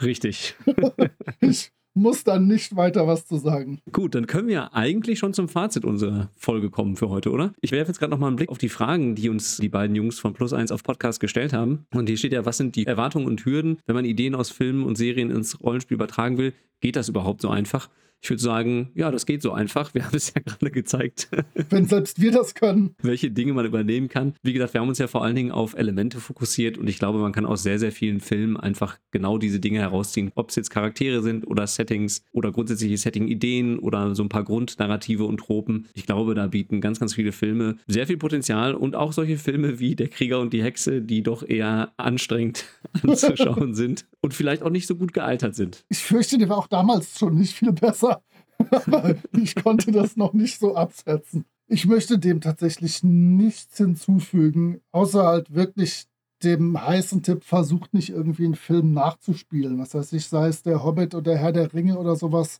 Richtig. 0.02 0.56
ich 1.40 1.72
muss 1.94 2.24
dann 2.24 2.48
nicht 2.48 2.76
weiter 2.76 3.08
was 3.08 3.26
zu 3.26 3.38
sagen. 3.38 3.80
Gut, 3.92 4.16
dann 4.16 4.28
können 4.28 4.48
wir 4.48 4.74
eigentlich 4.74 5.20
schon 5.20 5.34
zum 5.34 5.50
Fazit 5.50 5.86
unserer 5.86 6.30
Folge 6.36 6.70
kommen 6.70 6.96
für 6.96 7.10
heute, 7.10 7.32
oder? 7.32 7.54
Ich 7.62 7.72
werfe 7.72 7.90
jetzt 7.90 8.00
gerade 8.00 8.12
nochmal 8.12 8.28
einen 8.28 8.38
Blick 8.38 8.50
auf 8.50 8.58
die 8.58 8.70
Fragen, 8.70 9.16
die 9.16 9.30
uns 9.30 9.58
die 9.58 9.70
beiden 9.70 9.96
Jungs 9.96 10.20
von 10.20 10.34
Plus 10.34 10.54
1 10.54 10.72
auf 10.72 10.84
Podcast 10.84 11.20
gestellt 11.20 11.54
haben. 11.54 11.86
Und 11.94 12.08
hier 12.08 12.18
steht 12.18 12.34
ja, 12.34 12.46
was 12.46 12.58
sind 12.58 12.76
die 12.76 12.88
Erwartungen 12.88 13.26
und 13.28 13.46
Hürden, 13.46 13.80
wenn 13.86 13.96
man 13.96 14.06
Ideen 14.06 14.36
aus 14.36 14.50
Filmen 14.50 14.84
und 14.84 14.98
Serien 14.98 15.30
ins 15.30 15.62
Rollenspiel 15.62 15.96
übertragen 15.96 16.38
will? 16.38 16.54
Geht 16.82 16.96
das 16.96 17.10
überhaupt 17.10 17.42
so 17.42 17.50
einfach? 17.50 17.90
Ich 18.24 18.30
würde 18.30 18.42
sagen, 18.42 18.90
ja, 18.96 19.12
das 19.12 19.26
geht 19.26 19.42
so 19.42 19.52
einfach. 19.52 19.94
Wir 19.94 20.06
haben 20.06 20.16
es 20.16 20.34
ja 20.34 20.42
gerade 20.42 20.72
gezeigt. 20.72 21.28
Wenn 21.70 21.88
selbst 21.88 22.22
wir 22.22 22.32
das 22.32 22.56
können. 22.56 22.96
Welche 23.02 23.30
Dinge 23.30 23.52
man 23.52 23.66
übernehmen 23.66 24.08
kann. 24.08 24.34
Wie 24.42 24.54
gesagt, 24.54 24.74
wir 24.74 24.80
haben 24.80 24.88
uns 24.88 24.98
ja 24.98 25.08
vor 25.08 25.26
allen 25.26 25.36
Dingen 25.36 25.52
auf 25.52 25.74
Elemente 25.76 26.22
fokussiert 26.22 26.78
und 26.78 26.88
ich 26.88 27.00
glaube, 27.00 27.20
man 27.20 27.34
kann 27.34 27.46
aus 27.46 27.64
sehr, 27.64 27.80
sehr 27.80 27.92
vielen 27.92 28.22
Filmen 28.22 28.56
einfach 28.56 28.98
genau 29.12 29.38
diese 29.38 29.60
Dinge 29.60 29.80
herausziehen. 29.80 30.32
Ob 30.36 30.50
es 30.50 30.56
jetzt 30.56 30.70
Charaktere 30.70 31.22
sind 31.22 31.46
oder 31.46 31.68
Settings 31.68 32.24
oder 32.32 32.54
grundsätzliche 32.54 32.98
Setting-Ideen 32.98 33.78
oder 33.78 34.16
so 34.16 34.24
ein 34.24 34.30
paar 34.30 34.46
Grundnarrative 34.46 35.26
und 35.26 35.38
Tropen. 35.38 35.88
Ich 35.94 36.06
glaube, 36.06 36.34
da 36.34 36.48
bieten 36.48 36.80
ganz, 36.80 37.02
ganz 37.02 37.14
viele 37.14 37.34
Filme 37.34 37.76
sehr 37.88 38.08
viel 38.08 38.18
Potenzial 38.18 38.74
und 38.74 38.96
auch 38.96 39.12
solche 39.12 39.38
Filme 39.38 39.80
wie 39.80 39.98
Der 39.98 40.08
Krieger 40.08 40.40
und 40.40 40.54
die 40.54 40.64
Hexe, 40.64 41.02
die 41.02 41.24
doch 41.24 41.44
eher 41.44 41.92
anstrengend 41.98 42.66
anzuschauen 43.04 43.76
sind 43.76 44.06
und 44.24 44.34
vielleicht 44.34 44.64
auch 44.64 44.72
nicht 44.72 44.88
so 44.88 44.96
gut 44.96 45.14
gealtert 45.14 45.54
sind. 45.54 45.86
Ich 45.90 46.00
fürchte, 46.00 46.40
der 46.40 46.50
war 46.50 46.58
auch 46.58 46.68
damals 46.68 47.20
schon 47.20 47.36
nicht 47.36 47.54
viel 47.54 47.74
besser 47.74 48.24
aber 48.72 49.16
ich 49.38 49.56
konnte 49.56 49.92
das 49.92 50.16
noch 50.16 50.34
nicht 50.34 50.60
so 50.60 50.76
absetzen. 50.76 51.46
Ich 51.68 51.86
möchte 51.86 52.20
dem 52.20 52.42
tatsächlich 52.42 53.04
nichts 53.04 53.78
hinzufügen, 53.78 54.82
außer 54.92 55.24
halt 55.24 55.54
wirklich 55.54 56.06
dem 56.44 56.80
heißen 56.80 57.24
Tipp, 57.24 57.44
versucht 57.44 57.94
nicht 57.94 58.10
irgendwie 58.10 58.46
einen 58.46 58.56
Film 58.56 58.92
nachzuspielen. 58.94 59.80
Was 59.80 59.94
weiß 59.94 60.12
ich, 60.14 60.28
sei 60.28 60.48
es 60.48 60.62
der 60.62 60.84
Hobbit 60.84 61.16
oder 61.16 61.38
Herr 61.38 61.54
der 61.54 61.74
Ringe 61.74 61.98
oder 61.98 62.16
sowas. 62.16 62.60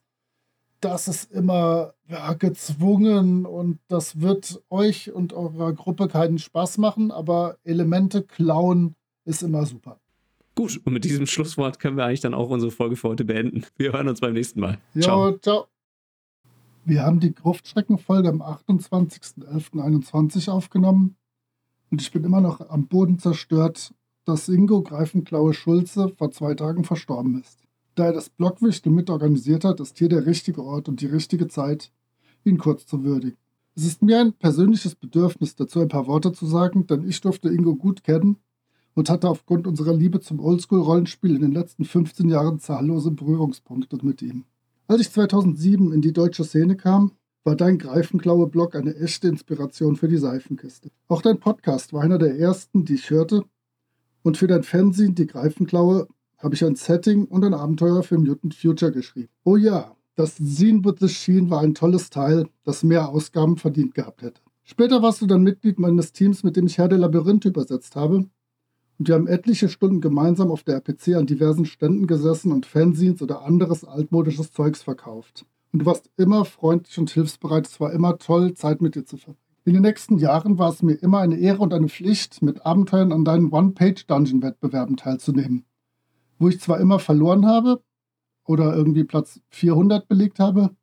Das 0.80 1.08
ist 1.08 1.32
immer 1.32 1.94
ja, 2.08 2.34
gezwungen 2.34 3.46
und 3.46 3.80
das 3.88 4.22
wird 4.22 4.62
euch 4.70 5.12
und 5.12 5.34
eurer 5.34 5.74
Gruppe 5.74 6.08
keinen 6.08 6.40
Spaß 6.40 6.78
machen, 6.78 7.12
aber 7.12 7.58
Elemente 7.64 8.24
klauen 8.24 8.96
ist 9.26 9.44
immer 9.44 9.66
super. 9.66 10.00
Gut, 10.56 10.80
und 10.86 10.94
mit 10.94 11.04
diesem 11.04 11.26
Schlusswort 11.26 11.80
können 11.80 11.98
wir 11.98 12.06
eigentlich 12.06 12.22
dann 12.22 12.36
auch 12.36 12.50
unsere 12.50 12.72
Folge 12.72 12.96
für 12.96 13.10
heute 13.10 13.26
beenden. 13.26 13.66
Wir 13.76 13.92
hören 13.94 14.08
uns 14.08 14.20
beim 14.20 14.34
nächsten 14.34 14.60
Mal. 14.60 14.78
Jo, 14.94 15.02
ciao. 15.02 15.38
ciao. 15.40 15.66
Wir 16.86 17.02
haben 17.04 17.20
die 17.20 17.34
Gruftstreckenfolge 17.34 18.30
am 18.30 18.42
28.11.21 18.42 20.52
aufgenommen 20.52 21.16
und 21.90 22.02
ich 22.02 22.12
bin 22.12 22.24
immer 22.24 22.42
noch 22.42 22.70
am 22.70 22.88
Boden 22.88 23.18
zerstört, 23.20 23.94
dass 24.26 24.50
Ingo 24.50 24.84
Greifenklaue 24.84 25.54
Schulze 25.54 26.10
vor 26.10 26.32
zwei 26.32 26.56
Tagen 26.56 26.84
verstorben 26.84 27.40
ist. 27.42 27.62
Da 27.96 28.08
er 28.08 28.14
das 28.14 28.30
Blockwichtel 28.30 28.92
mitorganisiert 28.92 29.64
hat, 29.64 29.80
ist 29.80 29.98
hier 29.98 30.10
der 30.10 30.26
richtige 30.26 30.62
Ort 30.64 30.90
und 30.90 31.00
die 31.02 31.08
richtige 31.08 31.48
Zeit, 31.48 31.92
ihn 32.44 32.58
kurz 32.58 32.86
zu 32.86 33.04
würdigen. 33.04 33.38
Es 33.76 33.86
ist 33.86 34.04
mir 34.04 34.20
ein 34.20 34.34
persönliches 34.34 34.96
Bedürfnis, 34.96 35.56
dazu 35.56 35.80
ein 35.80 35.88
paar 35.88 36.06
Worte 36.06 36.32
zu 36.32 36.46
sagen, 36.46 36.86
denn 36.86 37.08
ich 37.08 37.22
durfte 37.22 37.50
Ingo 37.50 37.76
gut 37.76 38.04
kennen 38.04 38.38
und 38.96 39.10
hatte 39.10 39.30
aufgrund 39.30 39.68
unserer 39.68 39.94
Liebe 39.94 40.20
zum 40.20 40.40
Oldschool-Rollenspiel 40.40 41.36
in 41.36 41.42
den 41.42 41.52
letzten 41.52 41.86
15 41.86 42.30
Jahren 42.30 42.60
zahllose 42.60 43.12
Berührungspunkte 43.12 43.98
mit 44.04 44.22
ihm. 44.22 44.46
Als 44.88 45.02
ich 45.02 45.12
2007 45.12 45.92
in 45.92 46.02
die 46.02 46.14
deutsche 46.14 46.44
Szene 46.44 46.76
kam, 46.76 47.12
war 47.44 47.56
dein 47.56 47.78
Greifenklaue-Blog 47.78 48.76
eine 48.76 48.96
echte 48.96 49.28
Inspiration 49.28 49.96
für 49.96 50.08
die 50.08 50.18
Seifenkiste. 50.18 50.92
Auch 51.08 51.22
dein 51.22 51.40
Podcast 51.40 51.94
war 51.94 52.02
einer 52.02 52.18
der 52.18 52.38
ersten, 52.38 52.86
die 52.86 52.96
ich 52.96 53.10
hörte. 53.10 53.44
Und 54.22 54.38
für 54.38 54.48
dein 54.48 54.64
Fernsehen, 54.64 55.16
die 55.16 55.28
Greifenklaue, 55.28 56.08
habe 56.38 56.56
ich 56.56 56.64
ein 56.64 56.76
Setting 56.76 57.26
und 57.26 57.44
ein 57.44 57.54
Abenteuer 57.54 58.04
für 58.04 58.18
Mutant 58.18 58.54
Future 58.54 58.92
geschrieben. 58.92 59.30
Oh 59.44 59.58
ja, 59.58 59.96
das 60.16 60.36
Scene 60.36 60.84
with 60.86 60.96
the 61.00 61.10
Sheen 61.10 61.50
war 61.50 61.62
ein 61.62 61.74
tolles 61.74 62.10
Teil, 62.10 62.48
das 62.64 62.84
mehr 62.84 63.10
Ausgaben 63.10 63.58
verdient 63.58 63.96
gehabt 63.96 64.22
hätte. 64.22 64.42
Später 64.64 65.02
warst 65.02 65.22
du 65.22 65.26
dann 65.26 65.44
Mitglied 65.44 65.80
meines 65.80 66.14
Teams, 66.14 66.44
mit 66.44 66.56
dem 66.56 66.68
ich 66.68 66.78
Herr 66.78 66.88
der 66.88 67.00
Labyrinth 67.00 67.46
übersetzt 67.46 67.96
habe 67.96 68.28
und 69.04 69.10
wir 69.10 69.16
haben 69.16 69.28
etliche 69.28 69.68
Stunden 69.68 70.00
gemeinsam 70.00 70.50
auf 70.50 70.64
der 70.64 70.76
RPC 70.76 71.16
an 71.18 71.26
diversen 71.26 71.66
Ständen 71.66 72.08
gesessen 72.08 72.54
und 72.54 72.66
Fanzines 72.66 73.22
oder 73.22 73.42
anderes 73.42 73.84
altmodisches 73.84 74.54
Zeugs 74.54 74.82
verkauft. 74.82 75.46
Und 75.74 75.80
du 75.80 75.86
warst 75.86 76.10
immer 76.16 76.46
freundlich 76.46 76.98
und 77.00 77.10
hilfsbereit. 77.10 77.68
Es 77.68 77.82
war 77.82 77.92
immer 77.92 78.18
toll, 78.18 78.54
Zeit 78.54 78.82
mit 78.82 78.96
dir 78.96 79.04
zu 79.04 79.18
verbringen. 79.18 79.44
In 79.66 79.74
den 79.74 79.82
nächsten 79.82 80.20
Jahren 80.20 80.58
war 80.58 80.70
es 80.70 80.84
mir 80.84 80.94
immer 80.94 81.20
eine 81.20 81.38
Ehre 81.38 81.60
und 81.60 81.74
eine 81.74 81.90
Pflicht, 81.90 82.42
mit 82.42 82.66
Abenteuern 82.66 83.12
an 83.12 83.26
deinen 83.26 83.52
One-Page-Dungeon-Wettbewerben 83.52 84.96
teilzunehmen. 84.96 85.66
Wo 86.40 86.48
ich 86.48 86.62
zwar 86.62 86.80
immer 86.80 87.00
verloren 87.00 87.46
habe 87.46 87.84
oder 88.46 88.74
irgendwie 88.74 89.04
Platz 89.04 89.42
400 89.50 90.08
belegt 90.08 90.40
habe, 90.40 90.78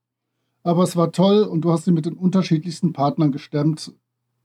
aber 0.62 0.82
es 0.82 0.94
war 0.94 1.10
toll 1.10 1.44
und 1.44 1.62
du 1.62 1.72
hast 1.72 1.86
sie 1.86 1.92
mit 1.92 2.04
den 2.04 2.18
unterschiedlichsten 2.18 2.92
Partnern 2.92 3.32
gestemmt 3.32 3.94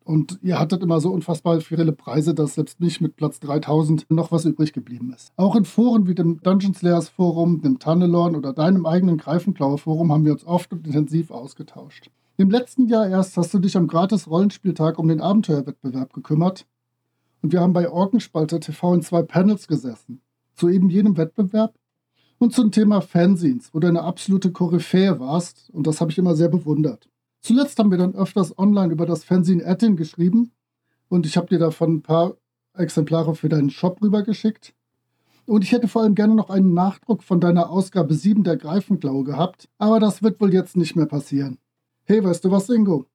Und 0.05 0.37
ihr 0.43 0.59
hattet 0.59 0.83
immer 0.83 1.01
so 1.01 1.11
unfassbar 1.11 1.59
viele 1.61 1.91
Preise, 1.91 2.35
dass 2.35 2.53
selbst 2.53 2.79
nicht 2.79 3.01
mit 3.01 3.15
Platz 3.15 3.39
3000 3.39 4.05
noch 4.11 4.31
was 4.31 4.45
übrig 4.45 4.71
geblieben 4.71 5.11
ist. 5.11 5.33
Auch 5.35 5.55
in 5.55 5.65
Foren 5.65 6.07
wie 6.07 6.13
dem 6.13 6.39
Dungeon 6.43 6.75
Slayers 6.75 7.09
Forum, 7.09 7.61
dem 7.63 7.79
Tunnelorn 7.79 8.35
oder 8.35 8.53
deinem 8.53 8.85
eigenen 8.85 9.17
Greifenklaue 9.17 9.79
Forum 9.79 10.11
haben 10.11 10.23
wir 10.23 10.33
uns 10.33 10.45
oft 10.45 10.71
und 10.73 10.85
intensiv 10.85 11.31
ausgetauscht. 11.31 12.11
Im 12.37 12.51
letzten 12.51 12.87
Jahr 12.87 13.07
erst 13.07 13.35
hast 13.35 13.51
du 13.55 13.57
dich 13.57 13.75
am 13.75 13.87
Gratis-Rollenspieltag 13.87 14.99
um 14.99 15.07
den 15.07 15.21
Abenteuerwettbewerb 15.21 16.13
gekümmert 16.13 16.67
und 17.41 17.51
wir 17.51 17.61
haben 17.61 17.73
bei 17.73 17.89
Orkenspalter 17.89 18.59
TV 18.59 18.93
in 18.93 19.01
zwei 19.01 19.23
Panels 19.23 19.67
gesessen. 19.67 20.21
Zu 20.53 20.69
eben 20.69 20.91
jenem 20.91 21.17
Wettbewerb 21.17 21.73
und 22.37 22.53
zum 22.53 22.71
Thema 22.71 23.01
Fanzines, 23.01 23.73
wo 23.73 23.79
du 23.79 23.87
eine 23.87 24.03
absolute 24.03 24.51
Koryphäe 24.51 25.19
warst 25.19 25.71
und 25.71 25.87
das 25.87 25.99
habe 25.99 26.11
ich 26.11 26.19
immer 26.19 26.35
sehr 26.35 26.49
bewundert. 26.49 27.09
Zuletzt 27.45 27.77
haben 27.77 27.91
wir 27.91 27.99
dann 27.99 28.15
öfters 28.15 28.57
online 28.57 28.91
über 28.91 29.05
das 29.05 29.23
Fanzine 29.23 29.61
Ettin 29.61 29.97
geschrieben 29.97 30.51
und 31.09 31.27
ich 31.27 31.37
habe 31.37 31.45
dir 31.45 31.59
davon 31.59 31.97
ein 31.97 32.01
paar 32.01 32.37
Exemplare 32.73 33.35
für 33.35 33.49
deinen 33.49 33.69
Shop 33.69 34.01
rübergeschickt. 34.01 34.73
Und 35.45 35.63
ich 35.63 35.71
hätte 35.71 35.87
vor 35.87 36.01
allem 36.01 36.15
gerne 36.15 36.33
noch 36.33 36.49
einen 36.49 36.73
Nachdruck 36.73 37.21
von 37.21 37.39
deiner 37.39 37.69
Ausgabe 37.69 38.15
7 38.15 38.43
der 38.43 38.57
Greifenklaue 38.57 39.23
gehabt, 39.23 39.69
aber 39.77 39.99
das 39.99 40.23
wird 40.23 40.41
wohl 40.41 40.55
jetzt 40.55 40.75
nicht 40.75 40.95
mehr 40.95 41.05
passieren. 41.05 41.59
Hey, 42.05 42.23
weißt 42.23 42.43
du 42.43 42.49
was, 42.49 42.67
Ingo? 42.67 43.05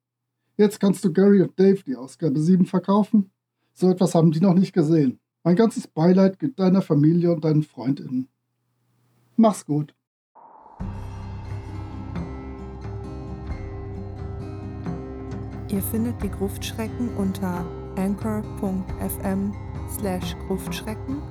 Jetzt 0.55 0.79
kannst 0.79 1.03
du 1.03 1.11
Gary 1.11 1.41
und 1.41 1.59
Dave 1.59 1.83
die 1.85 1.97
Ausgabe 1.97 2.39
7 2.39 2.65
verkaufen. 2.65 3.31
So 3.73 3.89
etwas 3.89 4.15
haben 4.15 4.31
die 4.31 4.39
noch 4.39 4.53
nicht 4.53 4.71
gesehen. 4.71 5.19
Mein 5.43 5.57
ganzes 5.57 5.87
Beileid 5.87 6.39
gilt 6.39 6.57
deiner 6.57 6.81
Familie 6.81 7.33
und 7.33 7.43
deinen 7.43 7.63
FreundInnen. 7.63 8.29
Mach's 9.35 9.65
gut. 9.65 9.93
Ihr 15.71 15.81
findet 15.81 16.21
die 16.21 16.29
Gruftschrecken 16.29 17.15
unter 17.15 17.65
anchor.fm 17.95 19.53
slash 19.89 20.35
Gruftschrecken, 20.47 21.21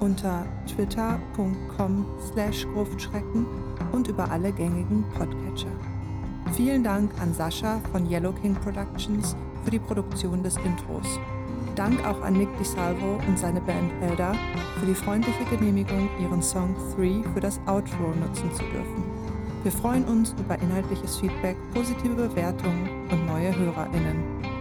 unter 0.00 0.46
twitter.com 0.66 2.06
slash 2.32 2.66
Gruftschrecken 2.72 3.46
und 3.92 4.08
über 4.08 4.30
alle 4.30 4.50
gängigen 4.50 5.04
Podcatcher. 5.14 5.72
Vielen 6.54 6.82
Dank 6.82 7.10
an 7.20 7.34
Sascha 7.34 7.80
von 7.92 8.10
Yellow 8.10 8.32
King 8.32 8.54
Productions 8.54 9.36
für 9.64 9.70
die 9.70 9.78
Produktion 9.78 10.42
des 10.42 10.56
Intros. 10.56 11.20
Dank 11.74 12.02
auch 12.06 12.22
an 12.22 12.34
Nick 12.34 12.48
DiSalvo 12.58 13.20
und 13.26 13.38
seine 13.38 13.60
Band 13.60 13.92
Elder 14.02 14.34
für 14.80 14.86
die 14.86 14.94
freundliche 14.94 15.44
Genehmigung, 15.50 16.08
ihren 16.18 16.42
Song 16.42 16.74
3 16.96 17.24
für 17.34 17.40
das 17.40 17.60
Outro 17.66 18.14
nutzen 18.18 18.52
zu 18.54 18.62
dürfen. 18.64 19.11
Wir 19.62 19.70
freuen 19.70 20.04
uns 20.06 20.34
über 20.40 20.58
inhaltliches 20.58 21.18
Feedback, 21.18 21.56
positive 21.72 22.14
Bewertungen 22.14 23.08
und 23.12 23.26
neue 23.26 23.56
HörerInnen. 23.56 24.51